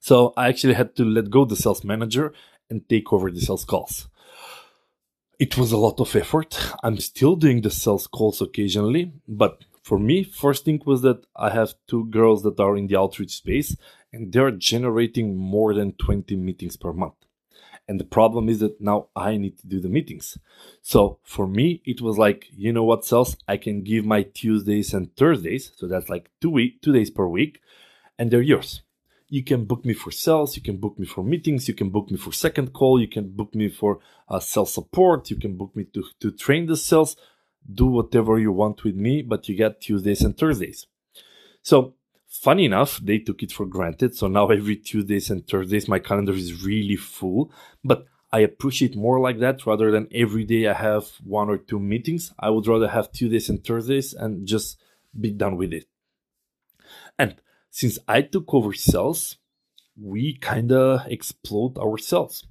So 0.00 0.34
I 0.36 0.48
actually 0.48 0.74
had 0.74 0.96
to 0.96 1.04
let 1.04 1.30
go 1.30 1.44
the 1.44 1.54
sales 1.54 1.84
manager 1.84 2.34
and 2.68 2.88
take 2.88 3.12
over 3.12 3.30
the 3.30 3.40
sales 3.40 3.64
calls 3.64 4.08
it 5.38 5.58
was 5.58 5.72
a 5.72 5.76
lot 5.76 6.00
of 6.00 6.14
effort. 6.14 6.58
I'm 6.82 6.98
still 6.98 7.36
doing 7.36 7.62
the 7.62 7.70
sales 7.70 8.06
calls 8.06 8.40
occasionally, 8.40 9.12
but 9.26 9.64
for 9.82 9.98
me, 9.98 10.24
first 10.24 10.64
thing 10.64 10.80
was 10.86 11.02
that 11.02 11.26
I 11.36 11.50
have 11.50 11.74
two 11.86 12.06
girls 12.06 12.42
that 12.44 12.58
are 12.58 12.76
in 12.76 12.86
the 12.86 12.96
outreach 12.96 13.36
space 13.36 13.76
and 14.12 14.32
they're 14.32 14.50
generating 14.50 15.36
more 15.36 15.74
than 15.74 15.92
20 15.92 16.36
meetings 16.36 16.76
per 16.76 16.92
month. 16.92 17.14
And 17.86 18.00
the 18.00 18.04
problem 18.04 18.48
is 18.48 18.60
that 18.60 18.80
now 18.80 19.08
I 19.14 19.36
need 19.36 19.58
to 19.58 19.66
do 19.66 19.78
the 19.78 19.90
meetings. 19.90 20.38
So 20.80 21.18
for 21.22 21.46
me, 21.46 21.82
it 21.84 22.00
was 22.00 22.16
like, 22.16 22.46
you 22.50 22.72
know 22.72 22.84
what, 22.84 23.04
sales? 23.04 23.36
I 23.46 23.58
can 23.58 23.82
give 23.82 24.06
my 24.06 24.22
Tuesdays 24.22 24.94
and 24.94 25.14
Thursdays. 25.16 25.72
So 25.76 25.86
that's 25.86 26.08
like 26.08 26.30
two 26.40 26.48
week, 26.48 26.80
two 26.80 26.92
days 26.94 27.10
per 27.10 27.26
week, 27.26 27.60
and 28.18 28.30
they're 28.30 28.40
yours 28.40 28.80
you 29.34 29.42
can 29.42 29.64
book 29.64 29.84
me 29.84 29.94
for 29.94 30.12
sales, 30.12 30.54
you 30.56 30.62
can 30.62 30.76
book 30.76 30.96
me 30.96 31.04
for 31.04 31.24
meetings, 31.24 31.66
you 31.66 31.74
can 31.74 31.90
book 31.90 32.08
me 32.08 32.16
for 32.16 32.32
second 32.32 32.72
call, 32.72 33.00
you 33.00 33.08
can 33.08 33.30
book 33.30 33.52
me 33.52 33.68
for 33.68 33.98
uh, 34.28 34.38
sales 34.38 34.72
support, 34.72 35.28
you 35.28 35.36
can 35.36 35.56
book 35.56 35.74
me 35.74 35.82
to, 35.92 36.04
to 36.20 36.30
train 36.30 36.66
the 36.66 36.76
sales. 36.76 37.16
Do 37.82 37.86
whatever 37.86 38.38
you 38.38 38.52
want 38.52 38.84
with 38.84 38.94
me, 38.94 39.22
but 39.22 39.48
you 39.48 39.56
get 39.56 39.80
Tuesdays 39.80 40.22
and 40.22 40.38
Thursdays. 40.38 40.86
So, 41.62 41.94
funny 42.28 42.64
enough, 42.66 43.00
they 43.02 43.18
took 43.18 43.42
it 43.42 43.50
for 43.50 43.66
granted. 43.66 44.14
So 44.14 44.28
now 44.28 44.46
every 44.48 44.76
Tuesdays 44.76 45.30
and 45.30 45.44
Thursdays, 45.48 45.88
my 45.88 45.98
calendar 45.98 46.34
is 46.34 46.62
really 46.62 46.96
full. 46.96 47.50
But 47.82 48.06
I 48.32 48.40
appreciate 48.40 48.94
more 48.94 49.18
like 49.18 49.40
that 49.40 49.66
rather 49.66 49.90
than 49.90 50.06
every 50.14 50.44
day 50.44 50.68
I 50.68 50.74
have 50.74 51.06
one 51.24 51.48
or 51.48 51.56
two 51.56 51.80
meetings. 51.80 52.32
I 52.38 52.50
would 52.50 52.68
rather 52.68 52.88
have 52.88 53.10
Tuesdays 53.10 53.48
and 53.48 53.64
Thursdays 53.64 54.12
and 54.12 54.46
just 54.46 54.78
be 55.18 55.32
done 55.32 55.56
with 55.56 55.72
it. 55.72 55.86
And 57.18 57.36
since 57.74 57.98
I 58.06 58.22
took 58.22 58.54
over 58.54 58.72
sales, 58.72 59.36
we 60.00 60.36
kind 60.36 60.70
of 60.70 61.08
explode 61.08 61.76
ourselves. 61.76 62.46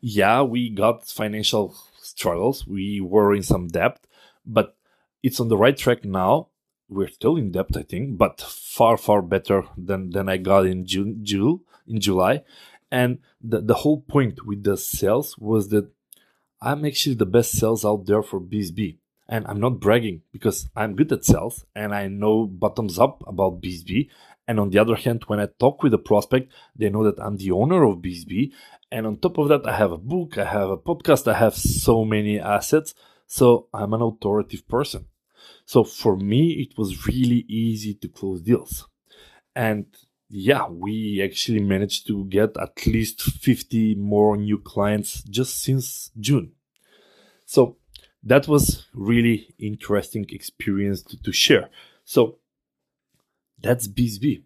Yeah, 0.00 0.42
we 0.42 0.68
got 0.68 1.08
financial 1.08 1.74
struggles. 2.02 2.66
We 2.66 3.00
were 3.00 3.34
in 3.34 3.42
some 3.42 3.68
debt, 3.68 3.98
but 4.44 4.76
it's 5.22 5.40
on 5.40 5.48
the 5.48 5.56
right 5.56 5.78
track 5.78 6.04
now. 6.04 6.48
We're 6.90 7.08
still 7.08 7.38
in 7.38 7.52
debt, 7.52 7.74
I 7.74 7.84
think, 7.84 8.18
but 8.18 8.38
far, 8.42 8.98
far 8.98 9.22
better 9.22 9.64
than, 9.78 10.10
than 10.10 10.28
I 10.28 10.36
got 10.36 10.66
in 10.66 10.84
June, 10.84 11.20
June 11.22 11.60
in 11.88 11.98
July. 11.98 12.44
And 12.90 13.20
the, 13.40 13.62
the 13.62 13.74
whole 13.80 14.02
point 14.02 14.44
with 14.44 14.62
the 14.62 14.76
sales 14.76 15.38
was 15.38 15.70
that 15.70 15.90
I'm 16.60 16.84
actually 16.84 17.14
the 17.14 17.24
best 17.24 17.52
sales 17.52 17.82
out 17.86 18.04
there 18.04 18.22
for 18.22 18.42
BizzBee. 18.42 18.98
And 19.26 19.46
I'm 19.48 19.58
not 19.58 19.80
bragging 19.80 20.20
because 20.32 20.68
I'm 20.76 20.94
good 20.94 21.10
at 21.12 21.24
sales 21.24 21.64
and 21.74 21.94
I 21.94 22.08
know 22.08 22.46
bottoms 22.46 22.98
up 22.98 23.24
about 23.26 23.62
BizzBee 23.62 24.08
and 24.48 24.60
on 24.60 24.70
the 24.70 24.78
other 24.78 24.94
hand, 24.94 25.24
when 25.26 25.40
I 25.40 25.48
talk 25.58 25.82
with 25.82 25.92
a 25.94 25.98
prospect, 25.98 26.52
they 26.76 26.88
know 26.88 27.04
that 27.04 27.20
I'm 27.20 27.36
the 27.36 27.50
owner 27.50 27.82
of 27.84 27.98
BizzBee. 27.98 28.52
And 28.92 29.06
on 29.06 29.18
top 29.18 29.38
of 29.38 29.48
that, 29.48 29.66
I 29.66 29.76
have 29.76 29.90
a 29.90 29.98
book, 29.98 30.38
I 30.38 30.44
have 30.44 30.70
a 30.70 30.76
podcast, 30.76 31.26
I 31.26 31.36
have 31.36 31.54
so 31.54 32.04
many 32.04 32.38
assets. 32.38 32.94
So 33.26 33.68
I'm 33.74 33.92
an 33.92 34.02
authoritative 34.02 34.68
person. 34.68 35.06
So 35.64 35.82
for 35.82 36.16
me, 36.16 36.52
it 36.52 36.78
was 36.78 37.06
really 37.08 37.44
easy 37.48 37.94
to 37.94 38.08
close 38.08 38.40
deals. 38.40 38.86
And 39.54 39.86
yeah, 40.28 40.68
we 40.68 41.20
actually 41.22 41.60
managed 41.60 42.06
to 42.06 42.24
get 42.26 42.56
at 42.56 42.86
least 42.86 43.22
50 43.22 43.96
more 43.96 44.36
new 44.36 44.58
clients 44.58 45.22
just 45.24 45.60
since 45.60 46.10
June. 46.18 46.52
So 47.46 47.78
that 48.22 48.46
was 48.46 48.86
really 48.92 49.54
interesting 49.58 50.26
experience 50.30 51.02
to, 51.02 51.22
to 51.22 51.32
share. 51.32 51.68
So 52.04 52.38
that's 53.60 53.88
BizzBee 53.88 54.42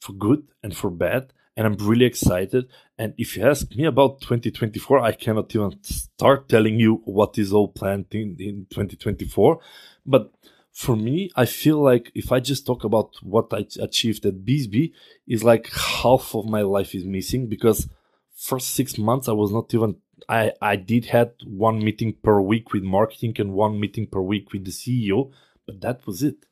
for 0.00 0.12
good 0.12 0.44
and 0.62 0.76
for 0.76 0.90
bad. 0.90 1.32
And 1.56 1.66
I'm 1.66 1.76
really 1.76 2.04
excited. 2.04 2.66
And 2.98 3.14
if 3.16 3.36
you 3.36 3.48
ask 3.48 3.74
me 3.74 3.84
about 3.84 4.20
2024, 4.20 5.00
I 5.00 5.12
cannot 5.12 5.54
even 5.54 5.82
start 5.82 6.48
telling 6.50 6.78
you 6.78 7.00
what 7.04 7.38
is 7.38 7.52
all 7.52 7.68
planned 7.68 8.06
in, 8.10 8.36
in 8.38 8.66
2024. 8.70 9.58
But 10.04 10.32
for 10.70 10.94
me, 10.94 11.30
I 11.34 11.46
feel 11.46 11.82
like 11.82 12.12
if 12.14 12.30
I 12.30 12.40
just 12.40 12.66
talk 12.66 12.84
about 12.84 13.16
what 13.22 13.46
I 13.52 13.66
achieved 13.80 14.26
at 14.26 14.44
BizzBee, 14.44 14.92
is 15.26 15.42
like 15.42 15.72
half 15.72 16.34
of 16.34 16.44
my 16.44 16.60
life 16.60 16.94
is 16.94 17.06
missing 17.06 17.48
because 17.48 17.88
first 18.36 18.74
six 18.74 18.98
months 18.98 19.26
I 19.26 19.32
was 19.32 19.50
not 19.50 19.72
even 19.72 19.96
I, 20.28 20.52
I 20.60 20.76
did 20.76 21.06
had 21.06 21.32
one 21.46 21.78
meeting 21.78 22.14
per 22.22 22.40
week 22.40 22.72
with 22.72 22.82
marketing 22.82 23.34
and 23.38 23.52
one 23.52 23.78
meeting 23.80 24.06
per 24.06 24.20
week 24.20 24.52
with 24.52 24.64
the 24.64 24.70
CEO, 24.70 25.32
but 25.66 25.80
that 25.80 26.06
was 26.06 26.22
it. 26.22 26.44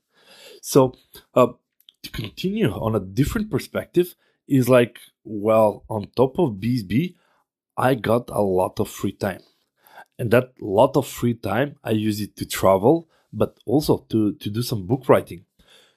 So 0.62 0.94
uh, 1.34 1.48
continue 2.12 2.70
on 2.70 2.94
a 2.94 3.00
different 3.00 3.50
perspective 3.50 4.14
is 4.46 4.68
like, 4.68 4.98
well, 5.24 5.84
on 5.88 6.08
top 6.16 6.38
of 6.38 6.54
BizzBee, 6.54 7.14
I 7.76 7.94
got 7.94 8.30
a 8.30 8.40
lot 8.40 8.78
of 8.80 8.88
free 8.88 9.12
time. 9.12 9.40
And 10.18 10.30
that 10.30 10.52
lot 10.60 10.96
of 10.96 11.06
free 11.06 11.34
time, 11.34 11.76
I 11.82 11.90
use 11.90 12.20
it 12.20 12.36
to 12.36 12.46
travel, 12.46 13.08
but 13.32 13.58
also 13.66 14.06
to, 14.10 14.34
to 14.34 14.50
do 14.50 14.62
some 14.62 14.86
book 14.86 15.08
writing. 15.08 15.44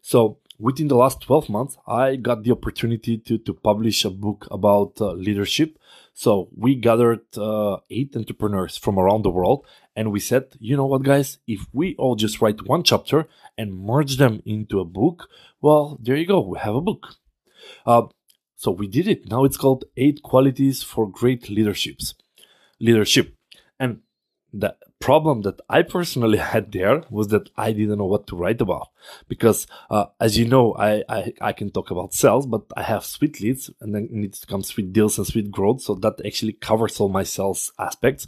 So 0.01 0.39
within 0.59 0.87
the 0.87 0.95
last 0.95 1.21
12 1.21 1.49
months, 1.49 1.77
I 1.87 2.15
got 2.15 2.43
the 2.43 2.51
opportunity 2.51 3.17
to, 3.17 3.37
to 3.37 3.53
publish 3.53 4.05
a 4.05 4.09
book 4.09 4.47
about 4.49 4.99
uh, 4.99 5.11
leadership. 5.11 5.77
So 6.17 6.49
we 6.57 6.73
gathered 6.73 7.37
uh, 7.37 7.77
eight 7.91 8.15
entrepreneurs 8.15 8.75
from 8.75 8.97
around 8.97 9.21
the 9.21 9.29
world 9.29 9.67
and 9.95 10.11
we 10.11 10.19
said, 10.19 10.45
you 10.59 10.75
know 10.75 10.87
what, 10.87 11.03
guys, 11.03 11.37
if 11.45 11.67
we 11.71 11.95
all 11.99 12.15
just 12.15 12.41
write 12.41 12.67
one 12.67 12.81
chapter 12.81 13.27
and 13.55 13.77
merge 13.77 14.17
them 14.17 14.41
into 14.43 14.79
a 14.79 14.83
book, 14.83 15.29
well, 15.61 15.99
there 16.01 16.15
you 16.15 16.25
go, 16.25 16.39
we 16.39 16.57
have 16.57 16.73
a 16.73 16.81
book. 16.81 17.17
Uh, 17.85 18.07
so 18.55 18.71
we 18.71 18.87
did 18.87 19.07
it. 19.07 19.29
Now 19.29 19.43
it's 19.43 19.57
called 19.57 19.85
Eight 19.95 20.23
Qualities 20.23 20.81
for 20.81 21.07
Great 21.07 21.51
Leaderships. 21.51 22.15
Leadership. 22.79 23.35
And 23.79 23.99
the 24.51 24.75
problem 24.99 25.41
that 25.43 25.59
I 25.69 25.83
personally 25.83 26.37
had 26.37 26.71
there 26.71 27.03
was 27.09 27.27
that 27.29 27.49
I 27.55 27.71
didn't 27.71 27.97
know 27.97 28.05
what 28.05 28.27
to 28.27 28.35
write 28.35 28.61
about 28.61 28.89
because, 29.27 29.67
uh, 29.89 30.05
as 30.19 30.37
you 30.37 30.45
know, 30.45 30.75
I, 30.75 31.03
I, 31.07 31.33
I 31.39 31.53
can 31.53 31.69
talk 31.69 31.91
about 31.91 32.13
sales, 32.13 32.45
but 32.45 32.63
I 32.75 32.83
have 32.83 33.05
sweet 33.05 33.39
leads 33.39 33.69
and 33.79 33.93
then 33.93 34.05
it 34.05 34.11
needs 34.11 34.39
to 34.39 34.47
come 34.47 34.63
sweet 34.63 34.93
deals 34.93 35.17
and 35.17 35.27
sweet 35.27 35.51
growth. 35.51 35.81
So 35.81 35.95
that 35.95 36.25
actually 36.25 36.53
covers 36.53 36.99
all 36.99 37.09
my 37.09 37.23
sales 37.23 37.71
aspects. 37.79 38.27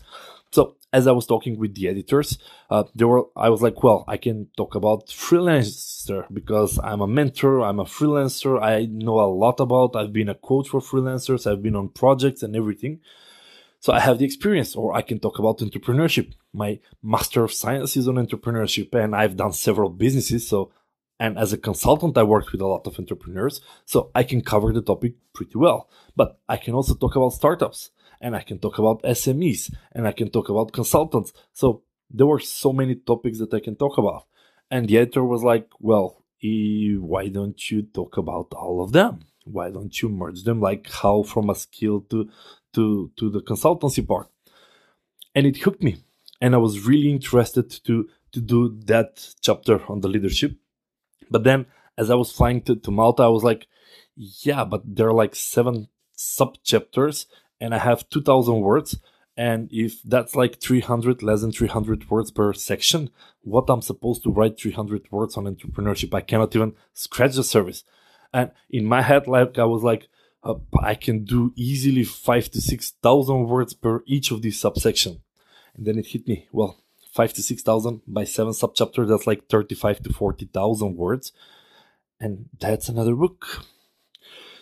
So 0.51 0.75
as 0.91 1.05
I 1.05 1.11
was 1.11 1.25
talking 1.25 1.59
with 1.59 1.75
the 1.75 1.88
editors, 1.88 2.38
uh, 2.69 2.83
they 2.95 3.05
were, 3.05 3.25
I 3.35 3.49
was 3.49 3.61
like, 3.61 3.83
well, 3.83 4.03
I 4.07 4.17
can 4.17 4.47
talk 4.57 4.75
about 4.75 5.07
freelancer 5.07 6.25
because 6.33 6.79
I'm 6.83 7.01
a 7.01 7.07
mentor. 7.07 7.61
I'm 7.61 7.79
a 7.79 7.85
freelancer. 7.85 8.61
I 8.61 8.85
know 8.85 9.19
a 9.19 9.29
lot 9.29 9.59
about, 9.59 9.95
I've 9.95 10.13
been 10.13 10.29
a 10.29 10.35
coach 10.35 10.69
for 10.69 10.81
freelancers. 10.81 11.49
I've 11.49 11.61
been 11.61 11.75
on 11.75 11.89
projects 11.89 12.41
and 12.41 12.55
everything. 12.55 13.01
So 13.79 13.93
I 13.93 14.00
have 14.00 14.19
the 14.19 14.25
experience 14.25 14.75
or 14.75 14.93
I 14.93 15.01
can 15.01 15.19
talk 15.19 15.39
about 15.39 15.59
entrepreneurship. 15.59 16.33
My 16.53 16.79
master 17.01 17.43
of 17.43 17.53
science 17.53 17.95
is 17.95 18.07
on 18.07 18.15
entrepreneurship 18.15 18.93
and 18.93 19.15
I've 19.15 19.38
done 19.38 19.53
several 19.53 19.89
businesses. 19.89 20.48
So, 20.48 20.71
and 21.19 21.38
as 21.38 21.53
a 21.53 21.57
consultant, 21.57 22.17
I 22.17 22.24
worked 22.24 22.51
with 22.51 22.62
a 22.62 22.67
lot 22.67 22.88
of 22.88 23.00
entrepreneurs. 23.00 23.62
So 23.86 24.12
I 24.13 24.24
can 24.24 24.41
cover 24.41 24.74
the 24.74 24.81
topic 24.81 25.13
pretty 25.33 25.57
well, 25.57 25.89
but 26.15 26.39
I 26.50 26.57
can 26.57 26.74
also 26.74 26.93
talk 26.93 27.15
about 27.15 27.33
startups 27.33 27.91
and 28.19 28.36
I 28.36 28.41
can 28.41 28.59
talk 28.59 28.79
about 28.79 29.03
SMEs 29.03 29.74
and 29.93 30.07
I 30.07 30.12
can 30.12 30.29
talk 30.29 30.50
about 30.50 30.74
consultants. 30.74 31.31
So 31.53 31.83
there 32.09 32.27
were 32.27 32.39
so 32.39 32.74
many 32.74 32.95
topics 32.95 33.39
that 33.39 33.53
I 33.53 33.59
can 33.59 33.75
talk 33.75 33.98
about. 33.98 34.25
And 34.71 34.88
the 34.88 34.98
editor 34.98 35.24
was 35.24 35.43
like, 35.43 35.69
well, 35.79 36.24
why 36.41 37.27
don't 37.29 37.71
you 37.71 37.83
talk 37.83 38.17
about 38.17 38.53
all 38.53 38.81
of 38.81 38.91
them? 38.91 39.21
Why 39.45 39.71
don't 39.71 40.01
you 40.01 40.09
merge 40.09 40.43
them 40.43 40.62
like 40.62 40.89
how 40.91 41.24
from 41.24 41.50
a 41.50 41.55
skill 41.55 42.01
to 42.12 42.29
to 42.73 43.11
to 43.17 43.29
the 43.29 43.41
consultancy 43.41 44.05
part? 44.05 44.27
And 45.35 45.45
it 45.45 45.57
hooked 45.57 45.83
me. 45.83 45.97
And 46.41 46.55
I 46.55 46.57
was 46.57 46.85
really 46.85 47.11
interested 47.11 47.69
to 47.85 48.07
to 48.31 48.41
do 48.41 48.79
that 48.85 49.35
chapter 49.41 49.81
on 49.89 50.01
the 50.01 50.07
leadership. 50.07 50.55
But 51.29 51.43
then 51.43 51.65
as 51.97 52.09
I 52.09 52.15
was 52.15 52.31
flying 52.31 52.61
to, 52.61 52.75
to 52.75 52.91
Malta, 52.91 53.23
I 53.23 53.27
was 53.27 53.43
like, 53.43 53.67
yeah, 54.15 54.63
but 54.63 54.83
there 54.85 55.07
are 55.07 55.13
like 55.13 55.35
seven 55.35 55.88
sub 56.13 56.57
chapters 56.63 57.27
and 57.59 57.73
I 57.73 57.79
have 57.79 58.09
2000 58.09 58.61
words. 58.61 58.97
And 59.35 59.69
if 59.71 60.01
that's 60.03 60.35
like 60.35 60.59
300, 60.59 61.23
less 61.23 61.41
than 61.41 61.51
300 61.51 62.09
words 62.09 62.29
per 62.31 62.51
section, 62.53 63.09
what 63.41 63.69
I'm 63.69 63.81
supposed 63.81 64.23
to 64.23 64.31
write 64.31 64.59
300 64.59 65.11
words 65.11 65.38
on 65.38 65.45
entrepreneurship, 65.45 66.13
I 66.13 66.21
cannot 66.21 66.55
even 66.55 66.73
scratch 66.93 67.35
the 67.35 67.43
surface. 67.43 67.83
And 68.33 68.51
in 68.69 68.85
my 68.85 69.01
head, 69.01 69.27
like 69.27 69.57
I 69.57 69.63
was 69.63 69.81
like, 69.81 70.07
uh, 70.43 70.55
I 70.81 70.96
can 70.96 71.25
do 71.25 71.53
easily 71.55 72.03
five 72.03 72.50
to 72.51 72.62
6,000 72.62 73.48
words 73.48 73.74
per 73.74 74.03
each 74.05 74.31
of 74.31 74.41
these 74.41 74.60
subsection. 74.60 75.22
And 75.75 75.86
then 75.86 75.98
it 75.98 76.08
hit 76.08 76.27
me. 76.27 76.48
Well, 76.51 76.77
five 77.12 77.34
to 77.34 77.43
6,000 77.43 78.01
by 78.08 78.24
seven 78.24 78.53
subchapter, 78.53 79.08
that's 79.08 79.27
like 79.27 79.48
35 79.48 80.03
to 80.03 80.13
40,000 80.13 80.96
words. 80.96 81.31
And 82.19 82.50
that's 82.60 82.89
another 82.89 83.15
book. 83.15 83.65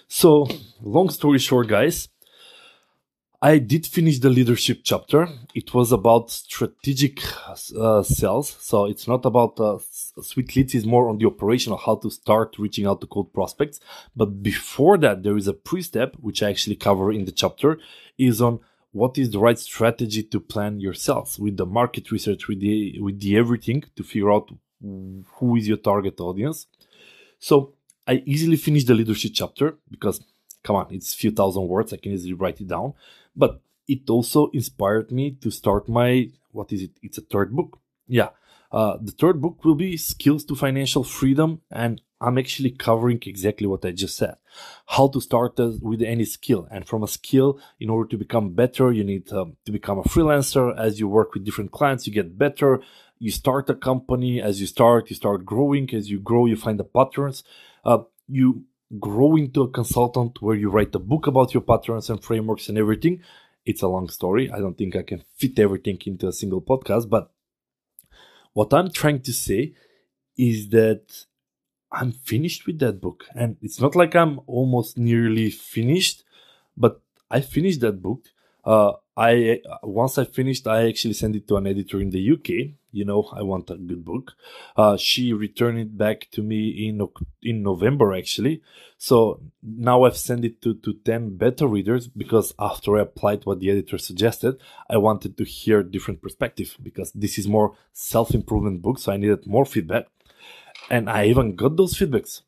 So 0.08 0.48
long 0.82 1.10
story 1.10 1.40
short, 1.40 1.68
guys, 1.68 2.10
I 3.40 3.60
did 3.60 3.86
finish 3.86 4.18
the 4.18 4.32
leadership 4.32 4.80
chapter. 4.84 5.30
It 5.54 5.72
was 5.72 5.92
about 5.92 6.32
strategic 6.32 7.22
uh, 7.48 8.02
sales. 8.02 8.58
So 8.60 8.86
it's 8.86 9.08
not 9.08 9.26
about 9.26 9.60
uh, 9.60 9.78
sweet 10.24 10.56
leads, 10.56 10.74
it's 10.74 10.88
more 10.88 11.08
on 11.08 11.20
the 11.20 11.28
operational, 11.28 11.78
how 11.78 11.98
to 11.98 12.10
start 12.10 12.58
reaching 12.58 12.88
out 12.88 13.00
to 13.02 13.08
cold 13.08 13.32
prospects. 13.34 13.80
But 14.16 14.42
before 14.42 14.98
that, 15.00 15.22
there 15.22 15.38
is 15.38 15.48
a 15.48 15.54
pre 15.54 15.84
step, 15.84 16.16
which 16.20 16.42
I 16.42 16.50
actually 16.50 16.78
cover 16.78 17.12
in 17.12 17.26
the 17.26 17.32
chapter, 17.32 17.78
is 18.18 18.42
on 18.42 18.60
what 18.92 19.20
is 19.20 19.30
the 19.30 19.40
right 19.40 19.60
strategy 19.60 20.24
to 20.24 20.40
plan 20.40 20.80
your 20.80 20.96
sales 20.96 21.38
with 21.38 21.58
the 21.58 21.66
market 21.68 22.10
research, 22.12 22.48
with 22.48 22.60
the, 22.60 23.00
with 23.00 23.20
the 23.20 23.38
everything 23.38 23.84
to 23.98 24.04
figure 24.04 24.32
out 24.32 24.50
who 24.82 25.56
is 25.56 25.68
your 25.68 25.78
target 25.78 26.20
audience. 26.20 26.66
So 27.38 27.74
I 28.08 28.24
easily 28.26 28.56
finished 28.56 28.88
the 28.88 28.96
leadership 28.96 29.34
chapter 29.36 29.78
because 29.92 30.24
come 30.64 30.76
on, 30.76 30.88
it's 30.90 31.14
a 31.14 31.18
few 31.18 31.32
thousand 31.32 31.68
words. 31.68 31.94
I 31.94 31.98
can 31.98 32.12
easily 32.12 32.34
write 32.34 32.60
it 32.60 32.68
down. 32.68 32.94
But 33.38 33.62
it 33.88 34.10
also 34.10 34.50
inspired 34.52 35.12
me 35.12 35.32
to 35.42 35.52
start 35.52 35.88
my 35.88 36.32
what 36.52 36.74
is 36.74 36.82
it? 36.82 36.92
It's 37.02 37.20
a 37.20 37.22
third 37.22 37.56
book. 37.56 37.80
Yeah. 38.08 38.30
Uh, 38.72 38.98
the 39.02 39.12
third 39.12 39.42
book 39.42 39.64
will 39.64 39.76
be 39.76 39.96
Skills 39.96 40.44
to 40.46 40.56
Financial 40.56 41.04
Freedom, 41.04 41.62
and 41.72 42.02
I'm 42.20 42.38
actually 42.38 42.72
covering 42.72 43.22
exactly 43.26 43.68
what 43.68 43.86
I 43.86 43.92
just 43.92 44.18
said. 44.18 44.36
How 44.88 45.08
to 45.10 45.22
start 45.22 45.54
with 45.58 46.02
any 46.02 46.26
skill. 46.26 46.68
And 46.70 46.86
from 46.86 47.04
a 47.04 47.08
skill, 47.08 47.60
in 47.80 47.90
order 47.90 48.10
to 48.10 48.18
become 48.18 48.54
better, 48.54 48.92
you 48.92 49.04
need 49.04 49.32
um, 49.32 49.56
to 49.66 49.72
become 49.72 50.00
a 50.00 50.04
freelancer. 50.04 50.78
As 50.78 51.00
you 51.00 51.08
work 51.08 51.34
with 51.34 51.46
different 51.46 51.72
clients, 51.72 52.08
you 52.08 52.14
get 52.14 52.38
better. 52.38 52.82
You 53.20 53.32
start 53.32 53.70
a 53.70 53.76
company. 53.76 54.42
As 54.42 54.60
you 54.60 54.68
start, 54.68 55.10
you 55.10 55.16
start 55.16 55.46
growing. 55.46 55.94
As 55.94 56.10
you 56.10 56.20
grow, 56.20 56.46
you 56.48 56.56
find 56.56 56.80
the 56.80 56.84
patterns. 56.84 57.44
Uh, 57.86 58.00
you 58.28 58.66
grow 59.00 59.36
into 59.36 59.64
a 59.64 59.70
consultant 59.70 60.42
where 60.42 60.56
you 60.56 60.70
write 60.70 60.96
a 60.96 61.00
book 61.00 61.28
about 61.28 61.54
your 61.54 61.62
patterns 61.62 62.10
and 62.10 62.24
frameworks 62.24 62.70
and 62.70 62.78
everything. 62.78 63.22
It's 63.66 63.82
a 63.82 63.88
long 63.88 64.10
story. 64.10 64.50
I 64.52 64.60
don't 64.60 64.78
think 64.78 64.96
I 64.96 65.04
can 65.04 65.24
fit 65.36 65.60
everything 65.60 66.00
into 66.06 66.28
a 66.28 66.34
single 66.34 66.62
podcast, 66.62 67.10
but 67.10 67.32
what 68.54 68.74
I'm 68.74 68.90
trying 68.92 69.22
to 69.22 69.34
say 69.34 69.74
is 70.38 70.70
that 70.70 71.26
I'm 71.92 72.12
finished 72.12 72.66
with 72.66 72.80
that 72.80 73.02
book. 73.02 73.26
And 73.36 73.58
it's 73.62 73.82
not 73.82 73.96
like 73.96 74.16
I'm 74.16 74.40
almost 74.48 74.98
nearly 74.98 75.50
finished, 75.50 76.24
but 76.76 77.02
I 77.30 77.42
finished 77.42 77.82
that 77.82 78.02
book. 78.02 78.26
Uh, 78.64 78.94
I 79.18 79.62
once 79.82 80.20
I 80.20 80.26
finished, 80.26 80.68
I 80.68 80.88
actually 80.88 81.16
sent 81.16 81.36
it 81.36 81.48
to 81.48 81.58
an 81.58 81.66
editor 81.66 82.00
in 82.00 82.12
the 82.12 82.32
UK. 82.34 82.76
You 82.92 83.04
know, 83.04 83.28
I 83.34 83.42
want 83.42 83.72
a 83.72 83.76
good 83.76 84.06
book. 84.06 84.34
Uh, 84.76 84.96
she 84.96 85.34
returned 85.34 85.80
it 85.80 85.98
back 85.98 86.28
to 86.32 86.44
me 86.44 86.88
in 86.88 87.02
in 87.42 87.64
November 87.64 88.14
actually. 88.14 88.62
So 89.00 89.42
now 89.64 90.04
I've 90.04 90.18
sent 90.18 90.46
it 90.46 90.62
to 90.62 90.76
to 90.76 90.94
ten 91.04 91.36
beta 91.36 91.66
readers 91.68 92.08
because 92.08 92.54
after 92.60 92.98
I 92.98 93.02
applied 93.02 93.46
what 93.46 93.60
the 93.60 93.72
editor 93.72 93.98
suggested, 93.98 94.60
I 94.88 94.98
wanted 94.98 95.36
to 95.38 95.44
hear 95.44 95.82
different 95.82 96.22
perspective 96.22 96.78
because 96.84 97.12
this 97.14 97.40
is 97.40 97.48
more 97.48 97.76
self 97.94 98.36
improvement 98.36 98.84
book, 98.84 99.00
so 99.00 99.12
I 99.12 99.18
needed 99.18 99.48
more 99.48 99.66
feedback, 99.66 100.06
and 100.92 101.10
I 101.10 101.26
even 101.26 101.56
got 101.56 101.76
those 101.76 101.96
feedbacks. 101.96 102.42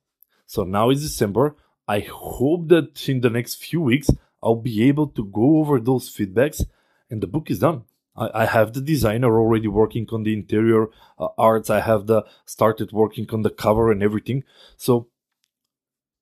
So 0.45 0.65
now 0.65 0.91
it's 0.91 1.01
December. 1.01 1.55
I 1.87 2.01
hope 2.01 2.67
that 2.67 3.09
in 3.09 3.21
the 3.21 3.31
next 3.31 3.55
few 3.55 3.81
weeks 3.81 4.11
I'll 4.41 4.55
be 4.55 4.87
able 4.87 5.07
to 5.07 5.25
go 5.25 5.57
over 5.59 5.79
those 5.79 6.09
feedbacks 6.09 6.63
and 7.09 7.21
the 7.21 7.27
book 7.27 7.49
is 7.51 7.59
done. 7.59 7.83
I, 8.15 8.43
I 8.43 8.45
have 8.45 8.73
the 8.73 8.81
designer 8.81 9.39
already 9.39 9.67
working 9.67 10.07
on 10.11 10.23
the 10.23 10.33
interior 10.33 10.87
uh, 11.17 11.29
arts. 11.37 11.69
I 11.69 11.81
have 11.81 12.07
the 12.07 12.25
started 12.45 12.91
working 12.91 13.27
on 13.31 13.41
the 13.41 13.49
cover 13.49 13.91
and 13.91 14.03
everything. 14.03 14.43
So 14.77 15.07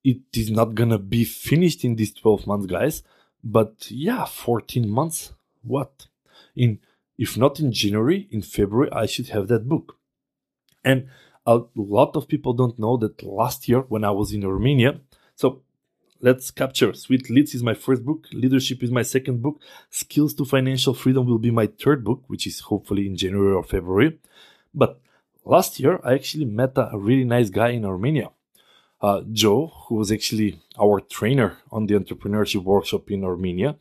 it 0.04 0.22
is 0.34 0.50
not 0.50 0.76
gonna 0.76 1.00
be 1.00 1.26
finished 1.26 1.84
in 1.84 1.96
these 1.96 2.14
12 2.14 2.48
months, 2.48 2.68
guys. 2.68 3.04
But 3.44 3.88
yeah, 3.90 4.26
14 4.26 4.90
months. 4.90 5.34
What? 5.64 6.08
In 6.56 6.80
if 7.18 7.36
not 7.36 7.60
in 7.60 7.72
January, 7.72 8.28
in 8.32 8.42
February, 8.42 8.92
I 8.92 9.08
should 9.08 9.30
have 9.30 9.48
that 9.48 9.68
book. 9.68 9.98
And 10.84 11.08
a 11.46 11.62
lot 11.76 12.16
of 12.16 12.28
people 12.28 12.54
don't 12.54 12.78
know 12.78 12.98
that 12.98 13.24
last 13.24 13.68
year 13.68 13.82
when 13.82 14.04
I 14.04 14.12
was 14.12 14.34
in 14.34 14.46
Armenia, 14.46 15.00
so 15.36 15.64
let's 16.22 16.52
capture. 16.52 16.94
Sweet 16.94 17.30
Leads 17.30 17.56
is 17.56 17.64
my 17.64 17.74
first 17.74 18.06
book. 18.06 18.28
Leadership 18.32 18.84
is 18.84 18.92
my 18.92 19.04
second 19.04 19.42
book. 19.42 19.60
Skills 19.90 20.34
to 20.36 20.46
Financial 20.46 20.94
Freedom 20.94 21.26
will 21.26 21.40
be 21.40 21.52
my 21.52 21.68
third 21.68 22.04
book, 22.04 22.24
which 22.28 22.48
is 22.48 22.60
hopefully 22.62 23.08
in 23.08 23.16
January 23.16 23.54
or 23.54 23.64
February. 23.64 24.20
But 24.74 25.00
last 25.46 25.80
year, 25.80 26.00
I 26.04 26.14
actually 26.14 26.46
met 26.46 26.74
a 26.76 26.98
really 26.98 27.24
nice 27.24 27.50
guy 27.50 27.70
in 27.70 27.86
Armenia, 27.86 28.30
uh, 29.02 29.22
Joe, 29.32 29.74
who 29.88 29.96
was 29.96 30.12
actually 30.12 30.60
our 30.80 31.00
trainer 31.00 31.58
on 31.72 31.88
the 31.88 31.96
entrepreneurship 31.96 32.64
workshop 32.64 33.10
in 33.12 33.24
Armenia. 33.24 33.76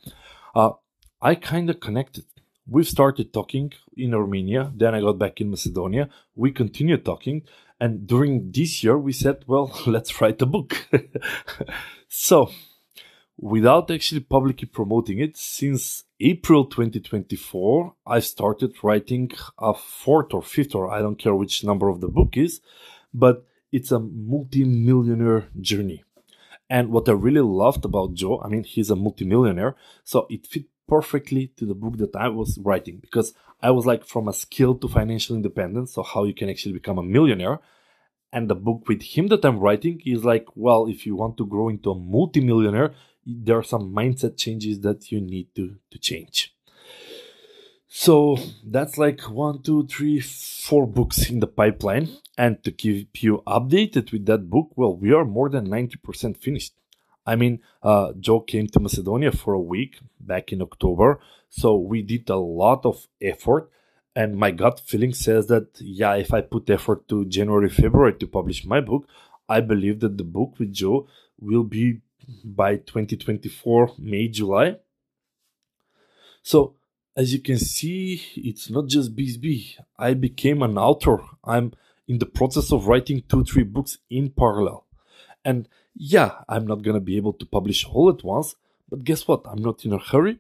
Uh, 0.55 0.73
I 1.21 1.35
kind 1.35 1.71
of 1.71 1.81
connected. 1.81 2.25
We've 2.69 2.89
started 2.89 3.33
talking 3.33 3.73
in 3.97 4.13
Armenia. 4.13 4.73
Then 4.75 4.95
I 4.95 5.01
got 5.01 5.19
back 5.19 5.41
in 5.41 5.51
Macedonia. 5.51 6.09
We 6.35 6.51
continued 6.51 7.05
talking. 7.05 7.43
And 7.79 8.07
during 8.07 8.53
this 8.53 8.83
year, 8.83 8.99
we 8.99 9.13
said, 9.13 9.45
well, 9.47 9.71
let's 9.87 10.21
write 10.21 10.41
a 10.43 10.47
book. 10.47 10.89
so, 12.09 12.51
without 13.37 13.91
actually 13.91 14.21
publicly 14.21 14.67
promoting 14.67 15.19
it, 15.19 15.37
since 15.37 16.05
April 16.21 16.65
2024, 16.65 17.95
I 18.07 18.21
started 18.21 18.73
writing 18.83 19.31
a 19.59 19.75
fourth 19.75 20.33
or 20.33 20.43
fifth, 20.43 20.75
or 20.75 20.91
I 20.91 21.01
don't 21.01 21.19
care 21.19 21.35
which 21.35 21.65
number 21.65 21.89
of 21.89 22.01
the 22.01 22.09
book 22.09 22.37
is, 22.37 22.61
but 23.13 23.45
it's 23.73 23.93
a 23.93 23.99
multi-millionaire 23.99 25.49
journey. 25.61 26.03
And 26.69 26.91
what 26.91 27.09
I 27.09 27.13
really 27.13 27.43
loved 27.43 27.85
about 27.85 28.15
Joe, 28.15 28.41
I 28.43 28.49
mean, 28.49 28.65
he's 28.65 28.91
a 28.91 28.97
multimillionaire, 28.97 29.77
so 30.03 30.27
it 30.31 30.47
fit 30.47 30.65
perfectly 30.89 31.49
to 31.57 31.67
the 31.67 31.75
book 31.75 31.99
that 31.99 32.15
I 32.17 32.29
was 32.29 32.59
writing 32.59 32.99
because 32.99 33.35
I 33.63 33.71
was 33.71 33.87
like 33.87 34.05
from 34.05 34.29
a 34.29 34.33
skill 34.33 34.75
to 34.77 34.89
financial 34.89 35.37
independence, 35.37 35.95
so 35.95 36.03
how 36.03 36.25
you 36.25 36.35
can 36.35 36.49
actually 36.49 36.75
become 36.75 36.99
a 36.99 37.03
millionaire. 37.03 37.61
And 38.33 38.51
the 38.51 38.55
book 38.55 38.89
with 38.89 39.03
him 39.03 39.29
that 39.29 39.45
I'm 39.45 39.59
writing 39.59 40.03
is 40.05 40.25
like, 40.25 40.47
well, 40.55 40.87
if 40.87 41.07
you 41.07 41.17
want 41.17 41.37
to 41.39 41.47
grow 41.47 41.69
into 41.69 41.91
a 41.91 41.99
multimillionaire, 41.99 42.95
there 43.25 43.59
are 43.59 43.63
some 43.63 43.93
mindset 43.95 44.37
changes 44.37 44.81
that 44.81 45.11
you 45.11 45.21
need 45.21 45.55
to, 45.57 45.77
to 45.91 45.99
change. 45.99 46.55
So 47.89 48.37
that's 48.65 48.99
like 48.99 49.23
one, 49.23 49.63
two, 49.63 49.87
three, 49.87 50.21
four 50.21 50.87
books 50.87 51.31
in 51.31 51.41
the 51.41 51.47
pipeline. 51.47 52.11
And 52.37 52.63
to 52.65 52.71
keep 52.71 53.23
you 53.23 53.43
updated 53.47 54.13
with 54.13 54.27
that 54.27 54.51
book, 54.51 54.71
well, 54.77 54.95
we 54.95 55.13
are 55.13 55.25
more 55.25 55.49
than 55.49 55.69
90% 55.69 56.37
finished. 56.37 56.75
I 57.27 57.37
mean, 57.37 57.61
uh, 57.83 58.13
Joe 58.21 58.41
came 58.41 58.69
to 58.69 58.81
Macedonia 58.81 59.33
for 59.33 59.55
a 59.55 59.61
week 59.61 59.99
back 60.21 60.53
in 60.53 60.63
October. 60.63 61.21
So 61.49 61.77
we 61.77 62.03
did 62.03 62.31
a 62.31 62.37
lot 62.37 62.87
of 62.87 63.09
effort. 63.21 63.71
And 64.15 64.37
my 64.37 64.51
gut 64.51 64.81
feeling 64.81 65.13
says 65.13 65.49
that, 65.49 65.69
yeah, 65.81 66.15
if 66.15 66.33
I 66.33 66.41
put 66.41 66.71
effort 66.71 67.09
to 67.09 67.25
January, 67.27 67.69
February 67.69 68.15
to 68.15 68.27
publish 68.27 68.65
my 68.65 68.81
book, 68.81 69.07
I 69.49 69.61
believe 69.61 70.01
that 70.01 70.17
the 70.17 70.25
book 70.25 70.59
with 70.59 70.73
Joe 70.73 71.09
will 71.39 71.65
be 71.65 72.01
by 72.45 72.77
2024, 72.77 73.93
May, 73.99 74.29
July. 74.29 74.77
So 76.43 76.75
as 77.17 77.33
you 77.33 77.41
can 77.41 77.59
see, 77.59 78.23
it's 78.37 78.71
not 78.71 78.89
just 78.89 79.17
BizzBee. 79.17 79.77
I 79.99 80.15
became 80.15 80.63
an 80.63 80.77
author. 80.77 81.19
I'm 81.43 81.73
in 82.07 82.19
the 82.19 82.27
process 82.27 82.73
of 82.73 82.87
writing 82.87 83.23
two, 83.29 83.43
three 83.45 83.65
books 83.65 83.99
in 84.11 84.31
parallel. 84.31 84.87
And 85.45 85.69
yeah, 85.97 86.43
I'm 86.49 86.67
not 86.67 86.83
gonna 86.83 87.01
be 87.01 87.17
able 87.17 87.33
to 87.35 87.47
publish 87.47 87.87
all 87.87 88.09
at 88.11 88.23
once, 88.23 88.55
but 88.89 89.05
guess 89.05 89.27
what? 89.27 89.43
I'm 89.47 89.63
not 89.63 89.85
in 89.85 89.93
a 89.93 89.99
hurry. 89.99 90.39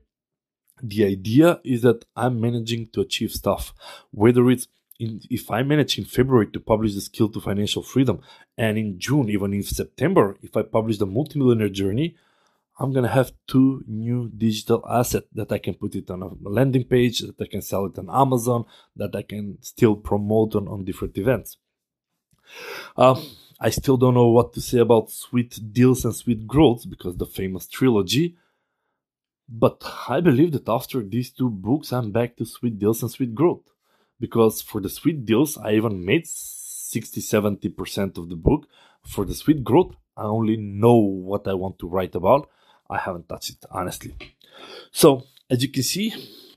The 0.82 1.04
idea 1.06 1.60
is 1.64 1.82
that 1.82 2.04
I'm 2.14 2.40
managing 2.40 2.88
to 2.88 3.00
achieve 3.00 3.32
stuff, 3.32 3.72
whether 4.10 4.50
it's 4.50 4.68
in, 4.98 5.20
if 5.30 5.50
I 5.50 5.62
manage 5.62 5.98
in 5.98 6.04
February 6.04 6.48
to 6.48 6.60
publish 6.60 6.94
the 6.94 7.00
skill 7.00 7.28
to 7.30 7.40
financial 7.40 7.82
freedom, 7.82 8.20
and 8.56 8.76
in 8.76 8.98
June, 8.98 9.30
even 9.30 9.54
in 9.54 9.62
September, 9.62 10.36
if 10.42 10.56
I 10.56 10.62
publish 10.62 10.98
the 10.98 11.06
multimillionaire 11.06 11.70
journey, 11.70 12.16
I'm 12.78 12.92
gonna 12.92 13.08
have 13.08 13.32
two 13.46 13.82
new 13.86 14.30
digital 14.36 14.84
assets 14.88 15.28
that 15.32 15.50
I 15.50 15.58
can 15.58 15.74
put 15.74 15.94
it 15.94 16.10
on 16.10 16.22
a 16.22 16.30
landing 16.48 16.84
page, 16.84 17.20
that 17.20 17.40
I 17.40 17.46
can 17.46 17.62
sell 17.62 17.86
it 17.86 17.98
on 17.98 18.10
Amazon, 18.10 18.66
that 18.94 19.16
I 19.16 19.22
can 19.22 19.56
still 19.62 19.96
promote 19.96 20.54
on, 20.54 20.68
on 20.68 20.84
different 20.84 21.16
events. 21.16 21.56
Uh, 22.96 23.20
I 23.58 23.70
still 23.70 23.96
don't 23.96 24.14
know 24.14 24.28
what 24.28 24.52
to 24.54 24.60
say 24.60 24.78
about 24.78 25.10
sweet 25.10 25.58
deals 25.72 26.04
and 26.04 26.14
sweet 26.14 26.46
growth 26.46 26.88
because 26.88 27.16
the 27.16 27.26
famous 27.26 27.66
trilogy. 27.66 28.36
But 29.48 29.82
I 30.08 30.20
believe 30.20 30.52
that 30.52 30.68
after 30.68 31.02
these 31.02 31.30
two 31.30 31.48
books, 31.48 31.92
I'm 31.92 32.10
back 32.10 32.36
to 32.36 32.44
sweet 32.44 32.78
deals 32.78 33.02
and 33.02 33.10
sweet 33.10 33.34
growth. 33.34 33.62
Because 34.18 34.60
for 34.62 34.80
the 34.80 34.88
sweet 34.88 35.24
deals, 35.24 35.56
I 35.58 35.72
even 35.72 36.04
made 36.04 36.26
60 36.26 37.20
70% 37.20 38.18
of 38.18 38.28
the 38.28 38.36
book. 38.36 38.66
For 39.02 39.24
the 39.24 39.34
sweet 39.34 39.62
growth, 39.62 39.94
I 40.16 40.24
only 40.24 40.56
know 40.56 40.96
what 40.96 41.46
I 41.46 41.54
want 41.54 41.78
to 41.78 41.88
write 41.88 42.14
about 42.14 42.50
I 42.88 42.98
haven't 42.98 43.28
touched 43.28 43.50
it 43.50 43.64
honestly. 43.70 44.14
So, 44.90 45.24
as 45.50 45.62
you 45.62 45.68
can 45.68 45.82
see, 45.82 46.10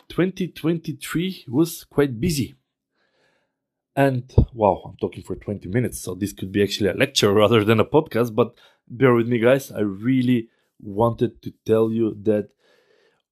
2023 0.10 1.46
was 1.48 1.86
quite 1.86 2.20
busy. 2.20 2.56
And 4.00 4.24
wow, 4.54 4.82
I'm 4.86 4.98
talking 4.98 5.24
for 5.24 5.36
20 5.36 5.68
minutes, 5.68 6.00
so 6.00 6.16
this 6.16 6.32
could 6.32 6.52
be 6.52 6.64
actually 6.64 6.90
a 6.90 6.94
lecture 6.94 7.34
rather 7.42 7.64
than 7.66 7.80
a 7.80 7.86
podcast, 7.86 8.34
but 8.34 8.54
bear 8.88 9.14
with 9.14 9.28
me, 9.28 9.40
guys. 9.40 9.72
I 9.72 9.82
really 9.82 10.48
wanted 10.82 11.42
to 11.42 11.54
tell 11.66 11.92
you 11.92 12.16
that 12.24 12.50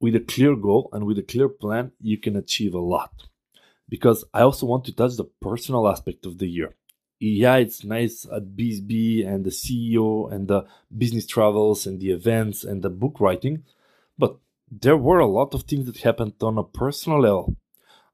with 0.01 0.15
a 0.15 0.19
clear 0.19 0.55
goal 0.55 0.89
and 0.91 1.05
with 1.05 1.17
a 1.17 1.23
clear 1.23 1.47
plan, 1.47 1.93
you 2.01 2.17
can 2.17 2.35
achieve 2.35 2.73
a 2.73 2.79
lot. 2.95 3.13
Because 3.87 4.25
I 4.33 4.41
also 4.41 4.65
want 4.65 4.83
to 4.85 4.93
touch 4.93 5.15
the 5.15 5.29
personal 5.41 5.87
aspect 5.87 6.25
of 6.25 6.37
the 6.37 6.47
year 6.47 6.75
yeah, 7.19 7.55
it's 7.55 7.83
nice 7.83 8.25
at 8.25 8.55
BizzBee 8.55 9.25
and 9.27 9.43
the 9.43 9.49
CEO 9.49 10.31
and 10.31 10.47
the 10.47 10.65
business 10.95 11.25
travels 11.25 11.87
and 11.87 11.99
the 11.99 12.11
events 12.11 12.63
and 12.63 12.83
the 12.83 12.89
book 12.89 13.19
writing, 13.19 13.63
but 14.17 14.37
there 14.69 14.97
were 14.97 15.19
a 15.19 15.25
lot 15.25 15.53
of 15.53 15.63
things 15.63 15.85
that 15.85 15.97
happened 15.97 16.33
on 16.41 16.57
a 16.57 16.63
personal 16.63 17.21
level. 17.21 17.55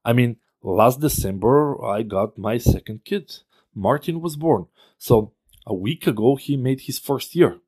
I 0.04 0.12
mean, 0.12 0.36
last 0.64 1.00
December, 1.00 1.82
I 1.84 2.02
got 2.02 2.38
my 2.38 2.58
second 2.58 3.04
kid. 3.04 3.38
Martin 3.74 4.20
was 4.20 4.36
born. 4.36 4.66
So 4.98 5.32
a 5.66 5.74
week 5.74 6.06
ago, 6.06 6.36
he 6.36 6.56
made 6.56 6.82
his 6.82 6.98
first 6.98 7.34
year. 7.34 7.58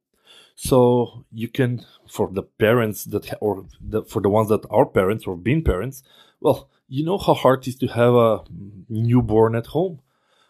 So 0.55 1.25
you 1.33 1.49
can, 1.49 1.85
for 2.09 2.31
the 2.33 2.43
parents 2.43 3.05
that, 3.05 3.33
or 3.41 3.67
the, 3.81 4.03
for 4.03 4.23
the 4.23 4.31
ones 4.31 4.49
that 4.49 4.67
are 4.71 4.87
parents 4.87 5.27
or 5.27 5.37
been 5.37 5.63
parents, 5.63 6.03
well, 6.41 6.71
you 6.89 7.05
know 7.05 7.19
how 7.19 7.35
hard 7.35 7.61
it 7.61 7.69
is 7.69 7.77
to 7.77 7.87
have 7.89 8.15
a 8.15 8.41
newborn 8.89 9.55
at 9.55 9.67
home 9.67 10.01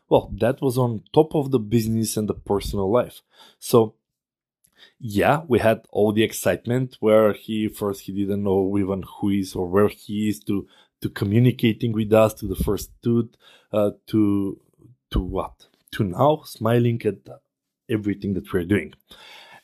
well, 0.09 0.31
that 0.39 0.61
was 0.61 0.79
on 0.79 1.03
top 1.13 1.35
of 1.35 1.51
the 1.51 1.59
business 1.59 2.17
and 2.17 2.29
the 2.29 2.35
personal 2.35 2.91
life. 2.91 3.23
So, 3.59 3.95
yeah, 5.01 5.43
we 5.49 5.59
had 5.59 5.83
all 5.91 6.13
the 6.13 6.23
excitement 6.23 6.97
where 7.01 7.33
he 7.33 7.69
first 7.69 8.03
he 8.03 8.13
didn't 8.13 8.45
know 8.45 8.77
even 8.79 9.03
who 9.03 9.31
is 9.31 9.55
or 9.55 9.67
where 9.67 9.89
he 9.89 10.29
is 10.29 10.41
to 10.45 10.67
to 11.03 11.09
communicating 11.09 11.93
with 11.93 12.13
us 12.13 12.35
to 12.35 12.47
the 12.47 12.57
first 12.57 12.91
dude 13.03 13.37
uh, 13.73 13.91
to 14.09 14.61
to 15.11 15.21
what 15.21 15.67
to 15.93 16.05
now 16.05 16.43
smiling 16.45 17.01
at 17.05 17.19
everything 17.89 18.35
that 18.35 18.53
we're 18.53 18.65
doing. 18.65 18.93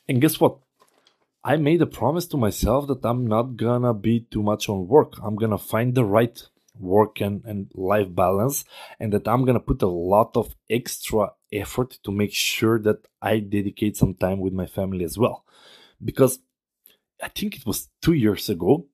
And 0.08 0.20
guess 0.20 0.40
what? 0.40 0.58
I 1.44 1.56
made 1.56 1.82
a 1.82 1.86
promise 1.86 2.26
to 2.28 2.36
myself 2.36 2.86
that 2.86 3.04
I'm 3.04 3.26
not 3.26 3.56
gonna 3.56 3.94
be 3.94 4.20
too 4.30 4.42
much 4.42 4.68
on 4.68 4.86
work. 4.86 5.14
I'm 5.22 5.36
gonna 5.36 5.58
find 5.58 5.94
the 5.94 6.04
right 6.04 6.40
work 6.78 7.20
and, 7.20 7.44
and 7.44 7.70
life 7.74 8.14
balance 8.14 8.64
and 8.98 9.12
that 9.12 9.28
i'm 9.28 9.44
to 9.44 9.60
put 9.60 9.82
a 9.82 9.86
lot 9.86 10.36
of 10.36 10.54
extra 10.70 11.30
effort 11.52 11.98
to 12.02 12.10
make 12.10 12.32
sure 12.32 12.78
that 12.78 13.06
i 13.20 13.38
dedicate 13.38 13.96
some 13.96 14.14
time 14.14 14.40
with 14.40 14.52
my 14.52 14.66
family 14.66 15.04
as 15.04 15.18
well 15.18 15.44
because 16.02 16.38
i 17.22 17.28
think 17.28 17.56
it 17.56 17.66
was 17.66 17.88
two 18.00 18.14
years 18.14 18.48
ago 18.48 18.86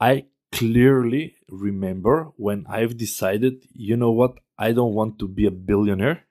i 0.00 0.24
clearly 0.52 1.36
remember 1.48 2.30
when 2.36 2.66
i've 2.68 2.96
decided 2.96 3.62
you 3.74 3.96
know 3.96 4.10
what 4.10 4.38
i 4.58 4.72
don't 4.72 4.94
want 4.94 5.18
to 5.18 5.28
be 5.28 5.46
a 5.46 5.50
billionaire 5.50 6.24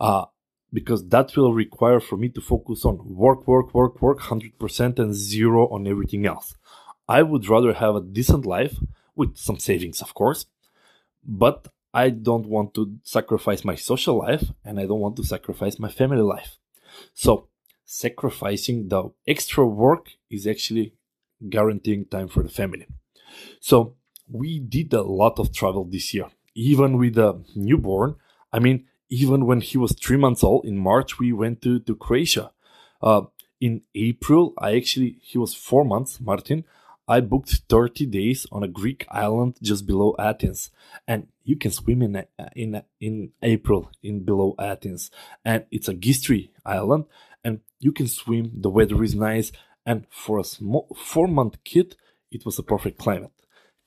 uh, 0.00 0.24
because 0.72 1.06
that 1.08 1.36
will 1.36 1.52
require 1.52 2.00
for 2.00 2.16
me 2.16 2.28
to 2.28 2.40
focus 2.40 2.84
on 2.84 2.98
work 3.04 3.46
work 3.46 3.74
work 3.74 4.00
work 4.00 4.20
100% 4.20 4.98
and 4.98 5.14
zero 5.14 5.68
on 5.68 5.86
everything 5.86 6.26
else 6.26 6.54
i 7.08 7.22
would 7.22 7.48
rather 7.48 7.74
have 7.74 7.94
a 7.94 8.00
decent 8.00 8.46
life 8.46 8.76
with 9.14 9.36
some 9.36 9.58
savings, 9.58 10.00
of 10.00 10.14
course. 10.14 10.46
But 11.24 11.68
I 11.94 12.10
don't 12.10 12.46
want 12.46 12.74
to 12.74 12.98
sacrifice 13.02 13.64
my 13.64 13.74
social 13.74 14.18
life 14.18 14.44
and 14.64 14.80
I 14.80 14.86
don't 14.86 15.00
want 15.00 15.16
to 15.16 15.24
sacrifice 15.24 15.78
my 15.78 15.90
family 15.90 16.22
life. 16.22 16.58
So, 17.14 17.48
sacrificing 17.84 18.88
the 18.88 19.10
extra 19.26 19.66
work 19.66 20.10
is 20.30 20.46
actually 20.46 20.94
guaranteeing 21.48 22.06
time 22.06 22.28
for 22.28 22.42
the 22.42 22.48
family. 22.48 22.86
So, 23.60 23.96
we 24.28 24.58
did 24.60 24.92
a 24.92 25.02
lot 25.02 25.38
of 25.38 25.52
travel 25.52 25.84
this 25.84 26.14
year, 26.14 26.26
even 26.54 26.96
with 26.96 27.18
a 27.18 27.42
newborn. 27.54 28.16
I 28.52 28.58
mean, 28.58 28.86
even 29.10 29.44
when 29.46 29.60
he 29.60 29.76
was 29.76 29.92
three 29.92 30.16
months 30.16 30.42
old 30.42 30.64
in 30.64 30.78
March, 30.78 31.18
we 31.18 31.32
went 31.32 31.60
to, 31.62 31.80
to 31.80 31.94
Croatia. 31.94 32.50
Uh, 33.02 33.22
in 33.60 33.82
April, 33.94 34.54
I 34.58 34.74
actually, 34.76 35.18
he 35.20 35.38
was 35.38 35.54
four 35.54 35.84
months, 35.84 36.20
Martin. 36.20 36.64
I 37.06 37.20
booked 37.20 37.62
30 37.68 38.06
days 38.06 38.46
on 38.50 38.62
a 38.62 38.68
Greek 38.68 39.06
island 39.10 39.58
just 39.60 39.86
below 39.86 40.14
Athens, 40.18 40.70
and 41.06 41.26
you 41.44 41.56
can 41.56 41.70
swim 41.70 42.00
in 42.00 42.24
in 42.54 42.82
in 43.00 43.32
April 43.42 43.90
in 44.02 44.24
below 44.24 44.54
Athens, 44.58 45.10
and 45.44 45.66
it's 45.70 45.88
Agistri 45.88 46.50
island, 46.64 47.04
and 47.44 47.60
you 47.80 47.92
can 47.92 48.06
swim. 48.06 48.52
The 48.54 48.70
weather 48.70 49.02
is 49.02 49.14
nice, 49.14 49.50
and 49.84 50.06
for 50.10 50.38
a 50.38 50.44
small 50.44 50.96
four 50.96 51.26
month 51.26 51.62
kid, 51.64 51.96
it 52.32 52.44
was 52.44 52.58
a 52.58 52.62
perfect 52.62 52.98
climate. 52.98 53.32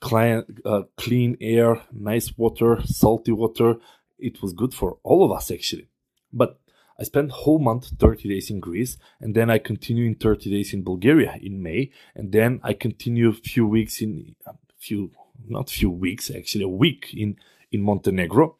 Client, 0.00 0.60
uh, 0.64 0.82
clean 0.96 1.36
air, 1.40 1.82
nice 1.92 2.36
water, 2.36 2.80
salty 2.84 3.32
water. 3.32 3.76
It 4.18 4.42
was 4.42 4.52
good 4.52 4.74
for 4.74 4.98
all 5.02 5.24
of 5.24 5.32
us 5.32 5.50
actually, 5.50 5.88
but 6.32 6.60
I 6.98 7.04
spent 7.04 7.30
whole 7.30 7.58
month 7.58 7.90
30 7.98 8.28
days 8.28 8.50
in 8.50 8.60
Greece 8.60 8.96
and 9.20 9.34
then 9.34 9.50
I 9.50 9.58
continue 9.58 10.06
in 10.06 10.14
30 10.14 10.50
days 10.50 10.72
in 10.72 10.82
Bulgaria 10.82 11.38
in 11.42 11.62
May 11.62 11.90
and 12.14 12.32
then 12.32 12.60
I 12.62 12.72
continue 12.72 13.28
a 13.28 13.34
few 13.34 13.66
weeks 13.66 14.00
in 14.00 14.34
a 14.46 14.52
few 14.78 15.10
not 15.46 15.68
few 15.68 15.90
weeks 15.90 16.30
actually 16.30 16.64
a 16.64 16.68
week 16.68 17.10
in 17.14 17.36
in 17.70 17.82
Montenegro. 17.82 18.56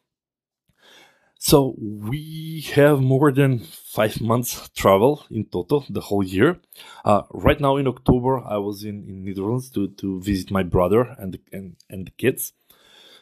So 1.38 1.74
we 1.78 2.64
have 2.74 3.00
more 3.00 3.30
than 3.30 3.60
five 3.60 4.20
months 4.20 4.70
travel 4.74 5.24
in 5.30 5.44
total 5.44 5.84
the 5.88 6.00
whole 6.00 6.24
year. 6.24 6.60
Uh, 7.04 7.22
right 7.30 7.60
now 7.60 7.76
in 7.76 7.86
October 7.86 8.42
I 8.44 8.56
was 8.56 8.84
in 8.84 9.04
in 9.08 9.24
Netherlands 9.24 9.70
to 9.70 9.88
to 9.88 10.20
visit 10.20 10.50
my 10.50 10.62
brother 10.62 11.14
and 11.18 11.38
and 11.52 11.76
and 11.90 12.06
the 12.06 12.12
kids. 12.12 12.52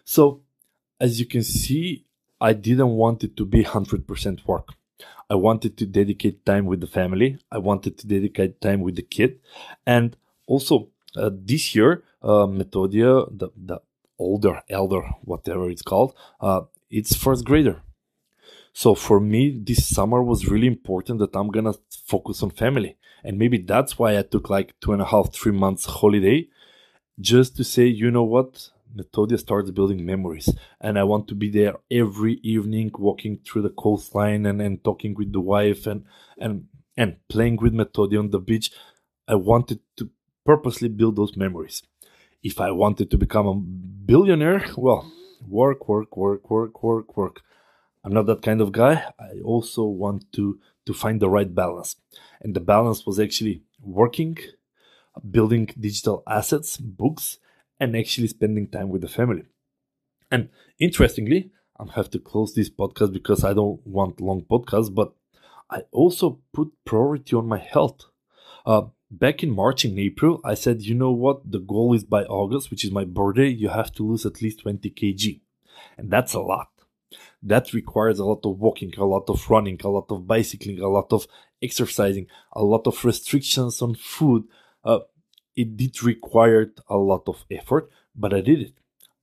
So 0.04 0.42
as 1.00 1.18
you 1.20 1.26
can 1.26 1.42
see, 1.42 2.04
I 2.40 2.52
didn't 2.52 2.90
want 2.90 3.24
it 3.24 3.36
to 3.36 3.44
be 3.44 3.64
100% 3.64 4.46
work. 4.46 4.74
I 5.28 5.34
wanted 5.34 5.76
to 5.78 5.86
dedicate 5.86 6.44
time 6.44 6.66
with 6.66 6.80
the 6.80 6.86
family. 6.86 7.38
I 7.50 7.58
wanted 7.58 7.98
to 7.98 8.06
dedicate 8.06 8.60
time 8.60 8.80
with 8.80 8.96
the 8.96 9.02
kid. 9.02 9.40
And 9.86 10.16
also, 10.46 10.88
uh, 11.16 11.30
this 11.32 11.74
year, 11.74 12.04
uh, 12.22 12.46
Metodia, 12.46 13.26
the, 13.30 13.48
the 13.56 13.80
older, 14.18 14.62
elder, 14.68 15.02
whatever 15.22 15.70
it's 15.70 15.82
called, 15.82 16.14
uh, 16.40 16.62
it's 16.90 17.16
first 17.16 17.44
grader. 17.44 17.82
So 18.74 18.94
for 18.94 19.20
me, 19.20 19.58
this 19.58 19.86
summer 19.86 20.22
was 20.22 20.48
really 20.48 20.66
important 20.66 21.20
that 21.20 21.34
I'm 21.34 21.48
gonna 21.48 21.74
focus 22.06 22.42
on 22.42 22.50
family. 22.50 22.96
And 23.24 23.38
maybe 23.38 23.58
that's 23.58 23.98
why 23.98 24.18
I 24.18 24.22
took 24.22 24.50
like 24.50 24.74
two 24.80 24.92
and 24.92 25.00
a 25.00 25.06
half, 25.06 25.32
three 25.32 25.52
months 25.52 25.86
holiday 25.86 26.48
just 27.20 27.56
to 27.56 27.64
say, 27.64 27.86
you 27.86 28.10
know 28.10 28.24
what? 28.24 28.70
Metodia 28.96 29.38
starts 29.38 29.70
building 29.70 30.04
memories. 30.04 30.50
And 30.80 30.98
I 30.98 31.04
want 31.04 31.28
to 31.28 31.34
be 31.34 31.50
there 31.50 31.76
every 31.90 32.34
evening, 32.42 32.90
walking 32.98 33.40
through 33.44 33.62
the 33.62 33.70
coastline 33.70 34.46
and, 34.46 34.60
and 34.60 34.82
talking 34.84 35.14
with 35.14 35.32
the 35.32 35.40
wife 35.40 35.86
and, 35.86 36.04
and 36.38 36.66
and 36.96 37.16
playing 37.28 37.56
with 37.56 37.72
Metodia 37.74 38.20
on 38.20 38.30
the 38.30 38.38
beach, 38.38 38.70
I 39.26 39.34
wanted 39.34 39.80
to 39.96 40.10
purposely 40.46 40.88
build 40.88 41.16
those 41.16 41.36
memories. 41.36 41.82
If 42.42 42.60
I 42.60 42.70
wanted 42.70 43.10
to 43.10 43.18
become 43.18 43.46
a 43.48 43.54
billionaire, 43.54 44.66
well, 44.76 45.10
work, 45.48 45.88
work, 45.88 46.16
work, 46.16 46.50
work, 46.50 46.82
work, 46.82 47.16
work. 47.16 47.42
I'm 48.04 48.12
not 48.12 48.26
that 48.26 48.42
kind 48.42 48.60
of 48.60 48.72
guy. 48.72 49.04
I 49.18 49.40
also 49.42 49.84
want 49.84 50.30
to 50.32 50.60
to 50.86 50.92
find 50.92 51.20
the 51.20 51.30
right 51.30 51.54
balance. 51.54 51.96
And 52.42 52.54
the 52.54 52.60
balance 52.60 53.06
was 53.06 53.18
actually 53.18 53.62
working, 53.80 54.36
building 55.30 55.70
digital 55.80 56.22
assets, 56.26 56.76
books, 56.76 57.38
and 57.80 57.96
actually 57.96 58.28
spending 58.28 58.68
time 58.68 58.90
with 58.90 59.00
the 59.00 59.08
family. 59.08 59.44
And 60.30 60.50
interestingly, 60.78 61.50
I 61.78 61.84
have 61.94 62.10
to 62.10 62.18
close 62.18 62.54
this 62.54 62.70
podcast 62.70 63.12
because 63.12 63.44
I 63.44 63.54
don't 63.54 63.84
want 63.86 64.20
long 64.20 64.42
podcasts, 64.42 64.94
but 64.94 65.14
I 65.70 65.82
also 65.90 66.40
put 66.52 66.72
priority 66.84 67.34
on 67.34 67.48
my 67.48 67.58
health. 67.58 68.04
Uh, 68.66 68.82
back 69.10 69.42
in 69.42 69.50
March 69.50 69.84
and 69.84 69.98
April, 69.98 70.40
I 70.44 70.54
said, 70.54 70.82
you 70.82 70.94
know 70.94 71.12
what? 71.12 71.50
The 71.50 71.58
goal 71.58 71.94
is 71.94 72.04
by 72.04 72.24
August, 72.24 72.70
which 72.70 72.84
is 72.84 72.90
my 72.90 73.04
birthday, 73.04 73.48
you 73.48 73.70
have 73.70 73.92
to 73.94 74.06
lose 74.06 74.26
at 74.26 74.42
least 74.42 74.60
20 74.60 74.90
kg. 74.90 75.40
And 75.96 76.10
that's 76.10 76.34
a 76.34 76.40
lot. 76.40 76.68
That 77.42 77.72
requires 77.72 78.18
a 78.18 78.24
lot 78.24 78.44
of 78.44 78.58
walking, 78.58 78.92
a 78.96 79.04
lot 79.04 79.28
of 79.28 79.48
running, 79.50 79.80
a 79.84 79.88
lot 79.88 80.06
of 80.10 80.26
bicycling, 80.26 80.80
a 80.80 80.88
lot 80.88 81.12
of 81.12 81.26
exercising, 81.62 82.26
a 82.52 82.62
lot 82.62 82.86
of 82.86 83.04
restrictions 83.04 83.80
on 83.82 83.94
food. 83.94 84.44
Uh, 84.84 85.00
it 85.56 85.76
did 85.76 86.02
require 86.02 86.72
a 86.88 86.96
lot 86.96 87.28
of 87.28 87.44
effort, 87.50 87.90
but 88.14 88.34
I 88.34 88.40
did 88.40 88.60
it. 88.60 88.74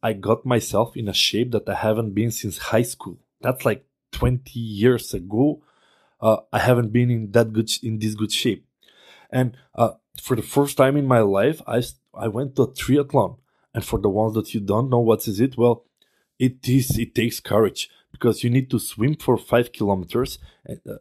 I 0.04 0.14
got 0.14 0.46
myself 0.46 0.98
in 0.98 1.08
a 1.08 1.14
shape 1.14 1.52
that 1.52 1.70
I 1.70 1.76
haven't 1.76 2.14
been 2.14 2.32
since 2.32 2.58
high 2.58 2.82
school. 2.82 3.20
That's 3.42 3.66
like 3.66 3.86
20 4.14 4.60
years 4.60 5.14
ago. 5.14 5.62
Uh, 6.20 6.38
I 6.52 6.60
haven't 6.60 6.92
been 6.92 7.12
in 7.12 7.32
that 7.32 7.54
good 7.54 7.70
in 7.84 8.00
this 8.00 8.16
good 8.16 8.32
shape. 8.32 8.66
And 9.30 9.58
uh, 9.76 9.92
for 10.22 10.36
the 10.36 10.42
first 10.42 10.78
time 10.78 10.98
in 10.98 11.08
my 11.08 11.20
life, 11.20 11.62
I 11.68 11.84
I 12.14 12.28
went 12.28 12.56
to 12.56 12.64
a 12.64 12.68
triathlon. 12.68 13.38
And 13.74 13.86
for 13.86 14.00
the 14.00 14.10
ones 14.10 14.34
that 14.34 14.54
you 14.54 14.60
don't 14.60 14.90
know 14.90 15.00
what 15.00 15.28
is 15.28 15.40
it, 15.40 15.58
well, 15.58 15.86
it 16.42 16.68
is 16.68 16.98
it 16.98 17.14
takes 17.14 17.40
courage 17.40 17.90
because 18.12 18.44
you 18.44 18.50
need 18.50 18.70
to 18.72 18.80
swim 18.80 19.16
for 19.16 19.38
five 19.38 19.72
kilometers. 19.72 20.40
And, 20.66 20.80
uh, 20.90 20.98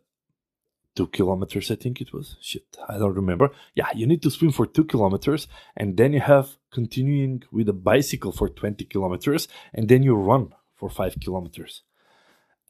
two 0.94 1.07
kilometers, 1.07 1.70
I 1.70 1.76
think 1.76 2.00
it 2.00 2.12
was. 2.12 2.37
Shit, 2.40 2.76
I 2.88 2.98
don't 2.98 3.14
remember. 3.14 3.50
Yeah, 3.74 3.88
you 3.94 4.07
need 4.07 4.22
to 4.22 4.31
swim 4.31 4.53
for 4.53 4.66
two 4.66 4.85
kilometers, 4.85 5.48
and 5.76 5.96
then 5.96 6.12
you 6.12 6.20
have 6.20 6.59
continuing 6.70 7.42
with 7.50 7.68
a 7.68 7.72
bicycle 7.90 8.33
for 8.33 8.48
20 8.48 8.85
kilometers, 8.85 9.48
and 9.72 9.88
then 9.88 10.03
you 10.03 10.14
run 10.14 10.53
for 10.74 10.90
five 10.90 11.16
kilometers. 11.20 11.83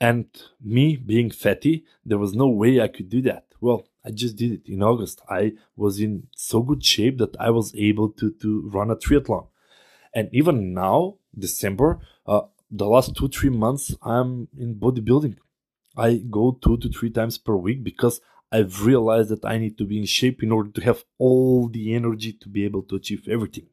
And 0.01 0.27
me 0.63 0.97
being 0.97 1.31
fatty, 1.31 1.85
there 2.05 2.19
was 2.19 2.35
no 2.35 2.49
way 2.49 2.81
I 2.81 2.89
could 2.89 3.09
do 3.09 3.21
that. 3.23 3.47
Well, 3.61 3.89
I 4.05 4.11
just 4.11 4.37
did 4.37 4.53
it 4.53 4.69
in 4.73 4.83
August. 4.83 5.21
I 5.29 5.53
was 5.77 6.01
in 6.01 6.29
so 6.37 6.63
good 6.63 6.85
shape 6.85 7.19
that 7.19 7.37
I 7.39 7.51
was 7.51 7.75
able 7.75 8.11
to, 8.11 8.31
to 8.43 8.71
run 8.73 8.91
a 8.91 8.97
triathlon. 8.97 9.49
And 10.15 10.29
even 10.33 10.73
now, 10.73 11.17
December, 11.37 12.01
uh, 12.27 12.43
the 12.71 12.87
last 12.87 13.17
two, 13.17 13.29
three 13.29 13.51
months, 13.51 13.95
I'm 14.03 14.49
in 14.57 14.77
bodybuilding. 14.77 15.37
I 15.97 16.23
go 16.31 16.59
two 16.63 16.77
to 16.79 16.89
three 16.89 17.11
times 17.11 17.37
per 17.39 17.57
week 17.57 17.83
because 17.83 18.21
I've 18.53 18.85
realized 18.85 19.31
that 19.31 19.45
I 19.45 19.59
need 19.59 19.77
to 19.79 19.85
be 19.85 19.99
in 19.99 20.07
shape 20.07 20.43
in 20.43 20.53
order 20.53 20.71
to 20.71 20.81
have 20.83 21.05
all 21.19 21.69
the 21.69 21.95
energy 21.95 22.33
to 22.33 22.49
be 22.49 22.65
able 22.65 22.83
to 22.85 22.97
achieve 22.97 23.29
everything. 23.29 23.67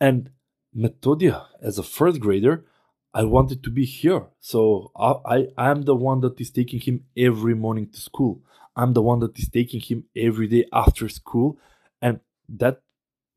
And 0.00 0.30
Metodia 0.76 1.46
as 1.62 1.78
a 1.78 1.82
first 1.82 2.20
grader, 2.20 2.64
I 3.12 3.24
wanted 3.24 3.62
to 3.64 3.70
be 3.70 3.84
here. 3.84 4.26
So 4.40 4.90
I, 4.96 5.48
I 5.56 5.70
am 5.70 5.82
the 5.82 5.94
one 5.94 6.20
that 6.20 6.40
is 6.40 6.50
taking 6.50 6.80
him 6.80 7.04
every 7.16 7.54
morning 7.54 7.88
to 7.90 8.00
school. 8.00 8.42
I'm 8.76 8.92
the 8.92 9.02
one 9.02 9.20
that 9.20 9.38
is 9.38 9.48
taking 9.48 9.80
him 9.80 10.04
every 10.16 10.48
day 10.48 10.66
after 10.72 11.08
school. 11.08 11.58
And 12.02 12.20
that 12.48 12.82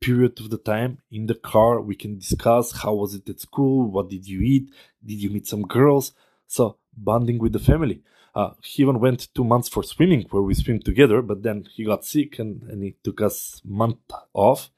period 0.00 0.40
of 0.40 0.50
the 0.50 0.58
time 0.58 0.98
in 1.10 1.26
the 1.26 1.34
car, 1.34 1.80
we 1.80 1.94
can 1.94 2.18
discuss 2.18 2.82
how 2.82 2.94
was 2.94 3.14
it 3.14 3.28
at 3.28 3.40
school? 3.40 3.90
What 3.90 4.08
did 4.08 4.26
you 4.26 4.40
eat? 4.40 4.70
Did 5.04 5.22
you 5.22 5.30
meet 5.30 5.46
some 5.46 5.62
girls? 5.62 6.12
So 6.46 6.76
bonding 6.96 7.38
with 7.38 7.52
the 7.52 7.58
family. 7.58 8.02
Uh, 8.34 8.50
he 8.62 8.82
even 8.82 9.00
went 9.00 9.28
two 9.34 9.44
months 9.44 9.68
for 9.68 9.82
swimming 9.82 10.26
where 10.30 10.42
we 10.42 10.54
swim 10.54 10.80
together, 10.80 11.22
but 11.22 11.42
then 11.42 11.66
he 11.74 11.84
got 11.84 12.04
sick 12.04 12.38
and, 12.38 12.62
and 12.64 12.82
he 12.82 12.94
took 13.02 13.20
us 13.20 13.60
month 13.64 13.98
off. 14.32 14.70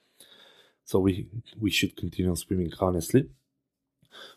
So 0.84 0.98
we 0.98 1.28
we 1.58 1.70
should 1.70 1.96
continue 1.96 2.34
swimming 2.34 2.72
honestly. 2.80 3.28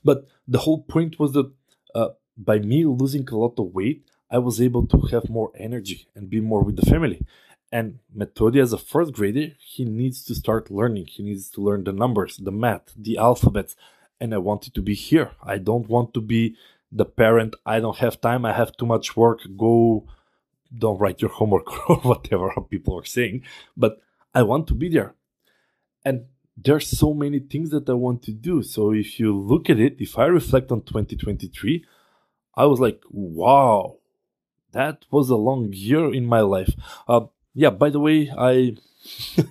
But 0.03 0.27
the 0.47 0.59
whole 0.59 0.83
point 0.83 1.19
was 1.19 1.31
that 1.33 1.51
uh, 1.95 2.09
by 2.37 2.59
me 2.59 2.85
losing 2.85 3.27
a 3.29 3.37
lot 3.37 3.57
of 3.57 3.73
weight, 3.73 4.05
I 4.29 4.39
was 4.39 4.61
able 4.61 4.87
to 4.87 4.99
have 5.11 5.29
more 5.29 5.51
energy 5.55 6.07
and 6.15 6.29
be 6.29 6.41
more 6.41 6.63
with 6.63 6.75
the 6.75 6.89
family. 6.89 7.25
And 7.73 7.97
Metodia, 8.15 8.61
as 8.61 8.71
a 8.71 8.77
fourth 8.77 9.11
grader, 9.13 9.47
he 9.57 9.83
needs 9.83 10.23
to 10.25 10.35
start 10.35 10.69
learning. 10.69 11.07
He 11.07 11.23
needs 11.23 11.49
to 11.49 11.61
learn 11.61 11.85
the 11.85 11.91
numbers, 11.91 12.37
the 12.37 12.51
math, 12.51 12.93
the 12.95 13.17
alphabets. 13.17 13.75
And 14.21 14.31
I 14.31 14.37
wanted 14.37 14.75
to 14.75 14.81
be 14.83 14.93
here. 14.93 15.31
I 15.41 15.57
don't 15.57 15.89
want 15.89 16.13
to 16.13 16.21
be 16.21 16.55
the 16.91 17.05
parent, 17.05 17.55
I 17.65 17.79
don't 17.79 17.97
have 17.97 18.21
time, 18.21 18.45
I 18.45 18.53
have 18.53 18.77
too 18.77 18.85
much 18.85 19.17
work, 19.17 19.39
go, 19.57 20.07
don't 20.77 20.99
write 20.99 21.19
your 21.23 21.31
homework 21.31 21.89
or 21.89 21.95
whatever 21.97 22.53
people 22.69 22.99
are 22.99 23.05
saying. 23.05 23.41
But 23.75 23.97
I 24.35 24.43
want 24.43 24.67
to 24.67 24.75
be 24.75 24.89
there. 24.89 25.15
And 26.05 26.25
there's 26.55 26.87
so 26.87 27.15
many 27.15 27.39
things 27.39 27.71
that 27.71 27.89
I 27.89 27.93
want 27.93 28.21
to 28.23 28.31
do. 28.31 28.61
So 28.61 28.93
if 28.93 29.19
you 29.19 29.35
look 29.35 29.67
at 29.71 29.79
it, 29.79 29.95
if 29.97 30.19
I 30.19 30.25
reflect 30.25 30.71
on 30.71 30.83
2023, 30.83 31.83
I 32.55 32.65
was 32.65 32.79
like, 32.79 33.01
wow, 33.09 33.97
that 34.73 35.05
was 35.09 35.31
a 35.31 35.35
long 35.35 35.69
year 35.73 36.13
in 36.13 36.27
my 36.27 36.41
life. 36.41 36.75
Uh, 37.07 37.21
yeah, 37.53 37.69
by 37.69 37.89
the 37.89 37.99
way, 37.99 38.31
I, 38.35 38.75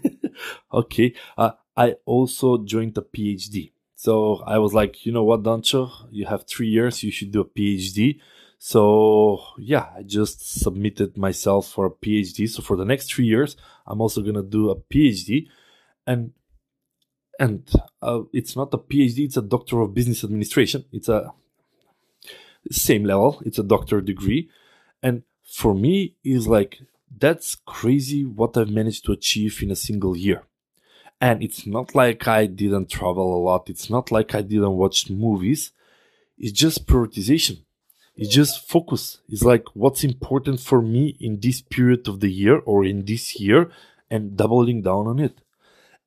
okay, 0.73 1.15
uh, 1.37 1.53
I 1.77 1.97
also 2.05 2.59
joined 2.59 2.99
a 2.99 3.03
PhD. 3.03 3.73
So 3.95 4.43
I 4.47 4.59
was 4.59 4.75
like, 4.75 5.07
you 5.07 5.13
know 5.13 5.23
what, 5.23 5.45
Dancho, 5.45 5.91
you 6.11 6.27
have 6.27 6.45
three 6.47 6.69
years, 6.69 7.03
you 7.03 7.13
should 7.13 7.31
do 7.31 7.41
a 7.41 7.45
PhD. 7.45 8.19
So 8.59 9.41
yeah, 9.59 9.89
I 9.97 10.03
just 10.03 10.61
submitted 10.61 11.17
myself 11.17 11.69
for 11.69 11.87
a 11.87 11.91
PhD. 11.91 12.49
So 12.49 12.63
for 12.63 12.77
the 12.77 12.85
next 12.85 13.13
three 13.13 13.27
years, 13.27 13.57
I'm 13.87 14.01
also 14.01 14.23
gonna 14.23 14.43
do 14.43 14.71
a 14.71 14.77
PhD, 14.77 15.49
and 16.07 16.33
and 17.41 17.69
uh, 18.01 18.21
it's 18.33 18.55
not 18.55 18.73
a 18.73 18.79
PhD; 18.79 19.25
it's 19.25 19.37
a 19.37 19.43
Doctor 19.43 19.81
of 19.81 19.95
Business 19.95 20.23
Administration. 20.23 20.85
It's 20.93 21.09
a 21.09 21.33
same 22.71 23.05
level. 23.05 23.43
It's 23.45 23.59
a 23.59 23.65
doctor 23.65 24.01
degree, 24.01 24.49
and 25.03 25.25
for 25.43 25.75
me, 25.75 26.15
is 26.23 26.47
like 26.47 26.81
that's 27.19 27.57
crazy 27.67 28.25
what 28.25 28.57
I've 28.57 28.71
managed 28.71 29.05
to 29.07 29.13
achieve 29.13 29.63
in 29.63 29.71
a 29.71 29.77
single 29.77 30.17
year. 30.17 30.45
And 31.21 31.43
it's 31.43 31.67
not 31.67 31.95
like 31.95 32.27
I 32.27 32.47
didn't 32.47 32.91
travel 32.91 33.37
a 33.37 33.41
lot. 33.43 33.71
It's 33.71 33.89
not 33.89 34.11
like 34.11 34.35
I 34.35 34.43
didn't 34.43 34.77
watch 34.77 35.09
movies. 35.09 35.71
It's 36.37 36.53
just 36.53 36.87
prioritization. 36.87 37.63
It's 38.17 38.35
just 38.35 38.69
focus. 38.69 39.21
It's 39.29 39.43
like 39.43 39.65
what's 39.75 40.05
important 40.05 40.61
for 40.61 40.83
me 40.83 41.17
in 41.21 41.41
this 41.41 41.63
period 41.63 42.09
of 42.09 42.21
the 42.21 42.31
year 42.31 42.59
or 42.59 42.85
in 42.85 43.05
this 43.05 43.39
year 43.39 43.71
and 44.11 44.37
doubling 44.37 44.83
down 44.83 45.07
on 45.07 45.19
it. 45.19 45.41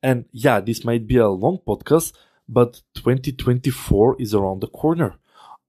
And 0.02 0.26
yeah, 0.32 0.60
this 0.60 0.84
might 0.84 1.06
be 1.06 1.16
a 1.16 1.28
long 1.28 1.58
podcast, 1.66 2.12
but 2.48 2.82
2024 2.94 4.20
is 4.20 4.34
around 4.34 4.60
the 4.60 4.68
corner. 4.68 5.16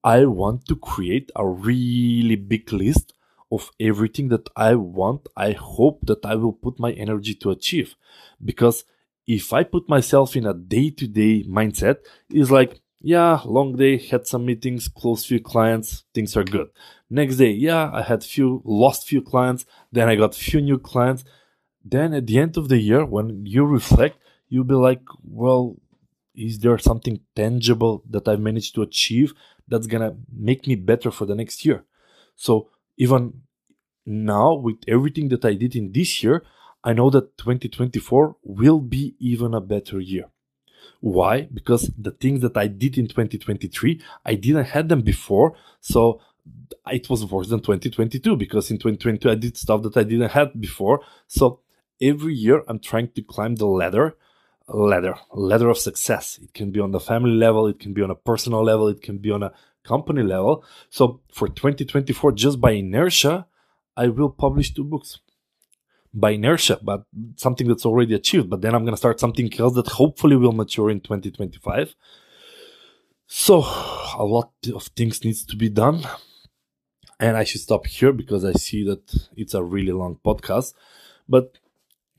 I 0.03 0.25
want 0.25 0.67
to 0.67 0.75
create 0.75 1.31
a 1.35 1.47
really 1.47 2.35
big 2.35 2.71
list 2.71 3.13
of 3.51 3.71
everything 3.79 4.29
that 4.29 4.49
I 4.55 4.75
want, 4.75 5.27
I 5.35 5.51
hope 5.51 5.99
that 6.03 6.25
I 6.25 6.35
will 6.35 6.53
put 6.53 6.79
my 6.79 6.91
energy 6.91 7.33
to 7.35 7.51
achieve. 7.51 7.95
Because 8.43 8.83
if 9.25 9.53
I 9.53 9.63
put 9.63 9.89
myself 9.89 10.35
in 10.35 10.45
a 10.45 10.53
day 10.53 10.89
to 10.91 11.07
day 11.07 11.43
mindset, 11.43 11.97
it's 12.29 12.51
like, 12.51 12.81
yeah, 12.99 13.41
long 13.45 13.75
day, 13.75 13.97
had 13.97 14.25
some 14.25 14.45
meetings, 14.45 14.87
closed 14.87 15.27
few 15.27 15.39
clients, 15.39 16.03
things 16.13 16.35
are 16.35 16.43
good. 16.43 16.69
Next 17.09 17.37
day, 17.37 17.51
yeah, 17.51 17.91
I 17.93 18.01
had 18.01 18.23
few, 18.23 18.61
lost 18.65 19.07
few 19.07 19.21
clients, 19.21 19.65
then 19.91 20.09
I 20.09 20.15
got 20.15 20.35
few 20.35 20.61
new 20.61 20.79
clients. 20.79 21.23
Then 21.85 22.13
at 22.13 22.27
the 22.27 22.39
end 22.39 22.57
of 22.57 22.69
the 22.69 22.79
year, 22.79 23.05
when 23.05 23.45
you 23.45 23.65
reflect, 23.65 24.17
you'll 24.49 24.63
be 24.63 24.73
like, 24.73 25.03
well, 25.23 25.77
is 26.35 26.59
there 26.59 26.77
something 26.77 27.19
tangible 27.35 28.03
that 28.09 28.27
I've 28.27 28.39
managed 28.39 28.75
to 28.75 28.81
achieve 28.81 29.33
that's 29.67 29.87
gonna 29.87 30.15
make 30.31 30.67
me 30.67 30.75
better 30.75 31.11
for 31.11 31.25
the 31.25 31.35
next 31.35 31.65
year? 31.65 31.83
So 32.35 32.69
even 32.97 33.41
now, 34.05 34.53
with 34.53 34.77
everything 34.87 35.29
that 35.29 35.45
I 35.45 35.53
did 35.53 35.75
in 35.75 35.91
this 35.91 36.23
year, 36.23 36.43
I 36.83 36.93
know 36.93 37.09
that 37.09 37.37
2024 37.37 38.37
will 38.43 38.79
be 38.79 39.15
even 39.19 39.53
a 39.53 39.61
better 39.61 39.99
year. 39.99 40.25
Why? 41.01 41.41
Because 41.53 41.91
the 41.97 42.11
things 42.11 42.41
that 42.41 42.55
I 42.57 42.67
did 42.67 42.97
in 42.97 43.07
2023, 43.07 44.01
I 44.25 44.35
didn't 44.35 44.65
have 44.65 44.87
them 44.87 45.01
before. 45.01 45.55
So 45.81 46.21
it 46.89 47.09
was 47.09 47.25
worse 47.25 47.49
than 47.49 47.59
2022 47.59 48.35
because 48.37 48.71
in 48.71 48.77
2022 48.77 49.29
I 49.29 49.35
did 49.35 49.57
stuff 49.57 49.83
that 49.83 49.97
I 49.97 50.03
didn't 50.03 50.29
have 50.29 50.59
before. 50.59 51.01
So 51.27 51.59
every 52.01 52.33
year 52.33 52.63
I'm 52.67 52.79
trying 52.79 53.09
to 53.11 53.21
climb 53.21 53.55
the 53.55 53.67
ladder, 53.67 54.15
ladder, 54.67 55.15
ladder 55.33 55.69
of 55.69 55.77
success. 55.77 56.39
It 56.41 56.53
can 56.53 56.71
be 56.71 56.79
on 56.79 56.91
the 56.91 56.99
family 56.99 57.31
level, 57.31 57.67
it 57.67 57.79
can 57.79 57.93
be 57.93 58.01
on 58.01 58.11
a 58.11 58.15
personal 58.15 58.63
level, 58.63 58.87
it 58.87 59.01
can 59.01 59.17
be 59.17 59.31
on 59.31 59.43
a 59.43 59.51
company 59.87 60.23
level. 60.23 60.63
So 60.89 61.21
for 61.37 61.47
2024, 61.47 62.33
just 62.33 62.59
by 62.59 62.71
inertia, 62.71 63.47
I 63.95 64.05
will 64.09 64.29
publish 64.29 64.73
two 64.73 64.83
books. 64.83 65.19
by 66.13 66.31
inertia, 66.31 66.79
but 66.81 67.03
something 67.35 67.67
that's 67.67 67.85
already 67.85 68.13
achieved. 68.15 68.49
But 68.49 68.61
then 68.61 68.73
I'm 68.73 68.83
going 68.83 68.93
to 68.93 68.97
start 68.97 69.19
something 69.19 69.51
else 69.59 69.75
that 69.75 69.87
hopefully 69.87 70.35
will 70.35 70.51
mature 70.51 70.89
in 70.89 70.99
2025. 70.99 71.95
So 73.27 73.57
a 74.17 74.23
lot 74.23 74.51
of 74.73 74.83
things 74.95 75.23
needs 75.23 75.45
to 75.45 75.55
be 75.55 75.69
done. 75.69 76.03
And 77.19 77.35
I 77.35 77.43
should 77.43 77.61
stop 77.61 77.87
here 77.87 78.13
because 78.13 78.45
I 78.45 78.53
see 78.53 78.83
that 78.85 79.27
it's 79.35 79.53
a 79.53 79.63
really 79.63 79.91
long 79.91 80.19
podcast. 80.23 80.73
But 81.27 81.57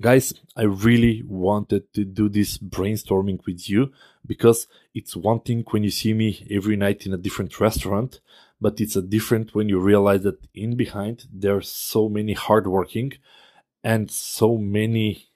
guys, 0.01 0.33
I 0.57 0.63
really 0.63 1.23
wanted 1.27 1.93
to 1.95 2.05
do 2.05 2.29
this 2.29 2.59
brainstorming 2.59 3.45
with 3.47 3.69
you 3.69 3.93
because 4.27 4.69
it's 4.95 5.17
one 5.17 5.41
thing 5.41 5.65
when 5.71 5.83
you 5.83 5.91
see 5.91 6.15
me 6.15 6.47
every 6.51 6.77
night 6.77 7.07
in 7.07 7.13
a 7.13 7.19
different 7.19 7.59
restaurant, 7.61 8.21
but 8.61 8.81
it's 8.81 8.97
a 8.97 9.03
different 9.03 9.55
when 9.55 9.69
you 9.69 9.81
realize 9.81 10.23
that 10.23 10.47
in 10.55 10.77
behind 10.77 11.27
there's 11.33 11.71
so 11.71 12.09
many 12.09 12.35
hardworking 12.35 13.13
and 13.83 14.11
so 14.11 14.57
many 14.57 15.29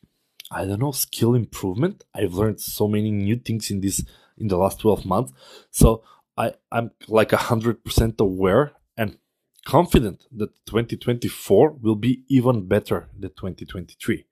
I 0.51 0.67
don't 0.67 0.81
know 0.81 0.93
skill 0.93 1.35
improvement. 1.35 2.05
I've 2.15 2.35
learned 2.35 2.61
so 2.61 2.87
many 2.87 3.11
new 3.11 3.37
things 3.37 3.71
in 3.71 3.81
this 3.81 4.05
in 4.37 4.49
the 4.49 4.59
last 4.59 4.81
12 4.81 5.07
months. 5.07 5.33
So 5.71 6.03
I, 6.37 6.53
I'm 6.71 6.91
like 7.09 7.33
a 7.33 7.39
hundred 7.39 7.83
percent 7.85 8.21
aware 8.21 8.73
and 8.97 9.17
confident 9.65 10.27
that 10.33 10.51
2024 10.67 11.79
will 11.81 11.95
be 11.95 12.25
even 12.29 12.69
better 12.69 13.09
than 13.19 13.31
2023. 13.31 14.27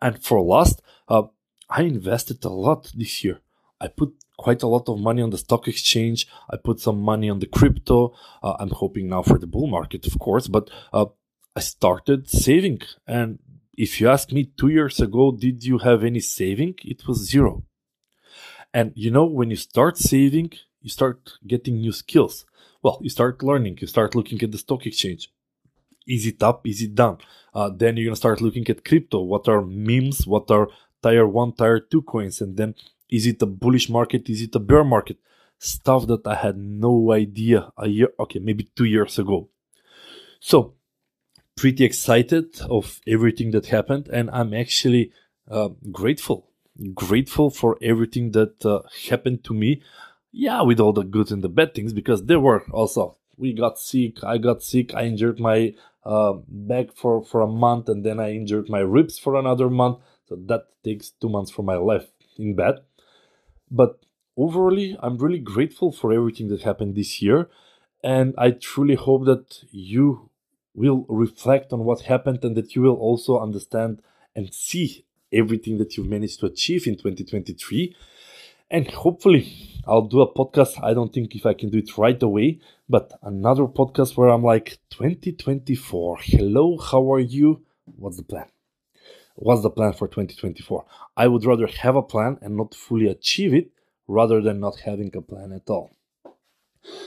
And 0.00 0.22
for 0.22 0.40
last, 0.40 0.82
uh, 1.08 1.24
I 1.68 1.82
invested 1.82 2.44
a 2.44 2.48
lot 2.48 2.92
this 2.94 3.24
year. 3.24 3.40
I 3.80 3.88
put 3.88 4.14
quite 4.36 4.62
a 4.62 4.68
lot 4.68 4.88
of 4.88 4.98
money 4.98 5.22
on 5.22 5.30
the 5.30 5.38
stock 5.38 5.68
exchange. 5.68 6.26
I 6.50 6.56
put 6.56 6.80
some 6.80 7.00
money 7.00 7.28
on 7.30 7.38
the 7.38 7.46
crypto. 7.46 8.14
Uh, 8.42 8.54
I'm 8.58 8.70
hoping 8.70 9.08
now 9.08 9.22
for 9.22 9.38
the 9.38 9.46
bull 9.46 9.66
market, 9.66 10.06
of 10.06 10.18
course, 10.18 10.48
but 10.48 10.70
uh, 10.92 11.06
I 11.56 11.60
started 11.60 12.28
saving. 12.28 12.80
And 13.06 13.38
if 13.76 14.00
you 14.00 14.08
ask 14.08 14.32
me 14.32 14.44
two 14.44 14.68
years 14.68 15.00
ago, 15.00 15.32
did 15.32 15.64
you 15.64 15.78
have 15.78 16.04
any 16.04 16.20
saving? 16.20 16.74
It 16.84 17.06
was 17.06 17.18
zero. 17.28 17.64
And 18.74 18.92
you 18.94 19.10
know, 19.10 19.24
when 19.24 19.50
you 19.50 19.56
start 19.56 19.98
saving, 19.98 20.52
you 20.80 20.90
start 20.90 21.32
getting 21.46 21.76
new 21.76 21.92
skills. 21.92 22.44
Well, 22.82 22.98
you 23.02 23.10
start 23.10 23.42
learning, 23.42 23.78
you 23.80 23.86
start 23.86 24.14
looking 24.14 24.42
at 24.42 24.50
the 24.50 24.58
stock 24.58 24.86
exchange. 24.86 25.30
Is 26.06 26.26
it 26.26 26.42
up? 26.42 26.66
Is 26.66 26.82
it 26.82 26.94
down? 26.94 27.18
Uh, 27.54 27.70
then 27.74 27.96
you're 27.96 28.06
gonna 28.06 28.16
start 28.16 28.40
looking 28.40 28.68
at 28.68 28.84
crypto. 28.84 29.20
What 29.20 29.48
are 29.48 29.62
memes? 29.62 30.26
What 30.26 30.50
are 30.50 30.68
tier 31.02 31.26
one, 31.26 31.52
tier 31.52 31.80
two 31.80 32.02
coins? 32.02 32.40
And 32.40 32.56
then 32.56 32.74
is 33.10 33.26
it 33.26 33.42
a 33.42 33.46
bullish 33.46 33.88
market? 33.88 34.28
Is 34.28 34.42
it 34.42 34.54
a 34.54 34.58
bear 34.58 34.84
market? 34.84 35.18
Stuff 35.58 36.06
that 36.08 36.26
I 36.26 36.34
had 36.34 36.56
no 36.56 37.12
idea 37.12 37.72
a 37.76 37.86
year, 37.86 38.08
okay, 38.18 38.40
maybe 38.40 38.68
two 38.74 38.84
years 38.84 39.18
ago. 39.18 39.48
So, 40.40 40.74
pretty 41.56 41.84
excited 41.84 42.60
of 42.62 43.00
everything 43.06 43.52
that 43.52 43.66
happened, 43.66 44.08
and 44.08 44.28
I'm 44.30 44.52
actually 44.54 45.12
uh, 45.48 45.68
grateful, 45.92 46.48
grateful 46.94 47.50
for 47.50 47.78
everything 47.80 48.32
that 48.32 48.66
uh, 48.66 48.80
happened 49.08 49.44
to 49.44 49.54
me. 49.54 49.82
Yeah, 50.32 50.62
with 50.62 50.80
all 50.80 50.92
the 50.92 51.04
good 51.04 51.30
and 51.30 51.44
the 51.44 51.48
bad 51.48 51.74
things, 51.74 51.92
because 51.92 52.24
there 52.24 52.40
were 52.40 52.64
also 52.72 53.18
we 53.36 53.52
got 53.52 53.78
sick. 53.78 54.24
I 54.24 54.38
got 54.38 54.62
sick. 54.62 54.94
I 54.94 55.04
injured 55.04 55.38
my 55.38 55.74
uh, 56.04 56.34
back 56.48 56.92
for, 56.94 57.24
for 57.24 57.40
a 57.40 57.46
month 57.46 57.88
and 57.88 58.04
then 58.04 58.18
I 58.18 58.32
injured 58.32 58.68
my 58.68 58.80
ribs 58.80 59.18
for 59.18 59.36
another 59.36 59.70
month. 59.70 59.98
So 60.28 60.36
that 60.46 60.66
takes 60.84 61.10
two 61.10 61.28
months 61.28 61.50
for 61.50 61.62
my 61.62 61.76
life 61.76 62.06
in 62.38 62.54
bed. 62.54 62.76
But 63.70 64.00
overall, 64.36 64.78
I'm 65.00 65.18
really 65.18 65.38
grateful 65.38 65.92
for 65.92 66.12
everything 66.12 66.48
that 66.48 66.62
happened 66.62 66.94
this 66.94 67.22
year. 67.22 67.48
And 68.02 68.34
I 68.36 68.50
truly 68.50 68.96
hope 68.96 69.26
that 69.26 69.64
you 69.70 70.30
will 70.74 71.06
reflect 71.08 71.72
on 71.72 71.84
what 71.84 72.02
happened 72.02 72.44
and 72.44 72.56
that 72.56 72.74
you 72.74 72.82
will 72.82 72.96
also 72.96 73.38
understand 73.38 74.02
and 74.34 74.52
see 74.52 75.04
everything 75.32 75.78
that 75.78 75.96
you've 75.96 76.08
managed 76.08 76.40
to 76.40 76.46
achieve 76.46 76.86
in 76.86 76.94
2023 76.94 77.94
and 78.72 78.90
hopefully 78.90 79.52
I'll 79.86 80.08
do 80.08 80.22
a 80.22 80.32
podcast. 80.32 80.82
I 80.82 80.94
don't 80.94 81.12
think 81.12 81.36
if 81.36 81.44
I 81.44 81.52
can 81.52 81.68
do 81.68 81.78
it 81.78 81.96
right 81.98 82.20
away, 82.20 82.58
but 82.88 83.12
another 83.22 83.66
podcast 83.66 84.16
where 84.16 84.30
I'm 84.30 84.42
like 84.42 84.78
2024. 84.90 86.18
Hello, 86.22 86.78
how 86.78 87.12
are 87.12 87.20
you? 87.20 87.62
What's 87.84 88.16
the 88.16 88.22
plan? 88.22 88.46
What's 89.36 89.62
the 89.62 89.70
plan 89.70 89.92
for 89.92 90.08
2024? 90.08 90.84
I 91.16 91.26
would 91.28 91.44
rather 91.44 91.66
have 91.66 91.96
a 91.96 92.02
plan 92.02 92.38
and 92.40 92.56
not 92.56 92.74
fully 92.74 93.08
achieve 93.08 93.52
it 93.52 93.70
rather 94.08 94.40
than 94.40 94.60
not 94.60 94.80
having 94.80 95.14
a 95.14 95.20
plan 95.20 95.52
at 95.52 95.68
all. 95.68 95.94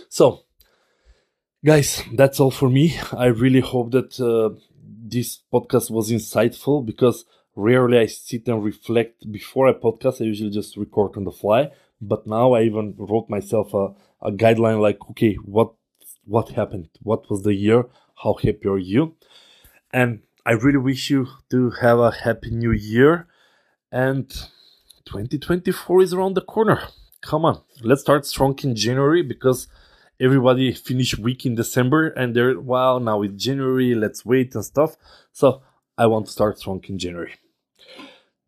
So, 0.07 0.43
guys, 1.63 2.03
that's 2.13 2.39
all 2.39 2.51
for 2.51 2.69
me. 2.69 2.99
I 3.11 3.25
really 3.25 3.61
hope 3.61 3.91
that 3.91 4.19
uh, 4.19 4.59
this 4.83 5.39
podcast 5.51 5.89
was 5.89 6.11
insightful 6.11 6.85
because 6.85 7.25
Rarely 7.55 7.99
I 7.99 8.05
sit 8.07 8.47
and 8.47 8.63
reflect 8.63 9.31
before 9.31 9.67
a 9.67 9.73
podcast. 9.73 10.21
I 10.21 10.25
usually 10.25 10.49
just 10.49 10.75
record 10.75 11.15
on 11.15 11.23
the 11.23 11.31
fly. 11.31 11.71
But 12.01 12.27
now 12.27 12.53
I 12.53 12.63
even 12.63 12.95
wrote 12.97 13.29
myself 13.29 13.73
a, 13.73 13.93
a 14.21 14.31
guideline 14.31 14.81
like, 14.81 14.99
okay, 15.11 15.35
what 15.35 15.73
what 16.25 16.49
happened? 16.49 16.89
What 17.01 17.29
was 17.29 17.43
the 17.43 17.53
year? 17.53 17.85
How 18.23 18.33
happy 18.33 18.67
are 18.67 18.77
you? 18.77 19.15
And 19.91 20.21
I 20.45 20.51
really 20.51 20.79
wish 20.79 21.09
you 21.09 21.27
to 21.51 21.71
have 21.81 21.99
a 21.99 22.11
happy 22.11 22.51
new 22.51 22.71
year. 22.71 23.27
And 23.91 24.29
2024 25.05 26.01
is 26.01 26.13
around 26.13 26.33
the 26.33 26.41
corner. 26.41 26.81
Come 27.21 27.45
on, 27.45 27.61
let's 27.81 28.01
start 28.01 28.25
strong 28.25 28.57
in 28.63 28.75
January 28.75 29.21
because 29.21 29.67
everybody 30.19 30.73
finish 30.73 31.17
week 31.17 31.45
in 31.45 31.55
December 31.55 32.09
and 32.09 32.35
they're 32.35 32.59
wow 32.59 32.99
now 32.99 33.21
it's 33.21 33.43
January, 33.43 33.95
let's 33.95 34.25
wait 34.25 34.53
and 34.55 34.63
stuff. 34.63 34.95
So 35.31 35.61
I 35.97 36.07
want 36.07 36.25
to 36.27 36.31
start 36.31 36.59
strong 36.59 36.83
in 36.87 36.99
January. 36.99 37.33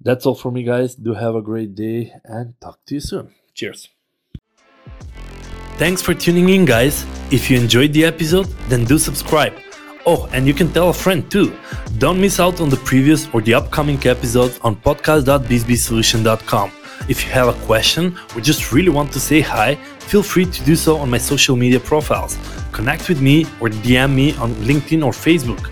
That's 0.01 0.25
all 0.25 0.35
for 0.35 0.51
me, 0.51 0.63
guys. 0.63 0.95
Do 0.95 1.13
have 1.13 1.35
a 1.35 1.41
great 1.41 1.75
day 1.75 2.13
and 2.23 2.59
talk 2.61 2.79
to 2.85 2.95
you 2.95 2.99
soon. 2.99 3.33
Cheers. 3.53 3.89
Thanks 5.77 6.01
for 6.01 6.13
tuning 6.13 6.49
in, 6.49 6.65
guys. 6.65 7.05
If 7.31 7.49
you 7.49 7.59
enjoyed 7.59 7.93
the 7.93 8.05
episode, 8.05 8.47
then 8.69 8.85
do 8.85 8.97
subscribe. 8.97 9.53
Oh, 10.05 10.29
and 10.31 10.47
you 10.47 10.53
can 10.53 10.71
tell 10.71 10.89
a 10.89 10.93
friend 10.93 11.29
too. 11.29 11.53
Don't 11.97 12.19
miss 12.21 12.39
out 12.39 12.61
on 12.61 12.69
the 12.69 12.77
previous 12.77 13.27
or 13.33 13.41
the 13.41 13.53
upcoming 13.53 13.97
episodes 14.07 14.57
on 14.59 14.75
podcast.bizzbeesolutions.com. 14.77 16.71
If 17.09 17.25
you 17.25 17.31
have 17.31 17.49
a 17.49 17.65
question 17.65 18.17
or 18.35 18.41
just 18.41 18.71
really 18.71 18.89
want 18.89 19.11
to 19.13 19.19
say 19.19 19.41
hi, 19.41 19.75
feel 19.99 20.23
free 20.23 20.45
to 20.45 20.63
do 20.63 20.75
so 20.75 20.97
on 20.97 21.09
my 21.09 21.17
social 21.17 21.55
media 21.55 21.79
profiles. 21.79 22.37
Connect 22.71 23.09
with 23.09 23.21
me 23.21 23.43
or 23.59 23.69
DM 23.69 24.15
me 24.15 24.35
on 24.37 24.53
LinkedIn 24.55 25.05
or 25.05 25.11
Facebook. 25.11 25.69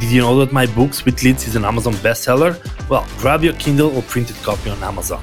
Did 0.00 0.10
you 0.10 0.20
know 0.20 0.38
that 0.40 0.52
my 0.52 0.66
book 0.66 0.92
Sweet 0.92 1.22
Leads 1.22 1.48
is 1.48 1.56
an 1.56 1.64
Amazon 1.64 1.94
bestseller? 1.94 2.58
Well, 2.88 3.06
grab 3.18 3.42
your 3.42 3.54
Kindle 3.54 3.96
or 3.96 4.02
printed 4.02 4.36
copy 4.36 4.70
on 4.70 4.82
Amazon. 4.82 5.22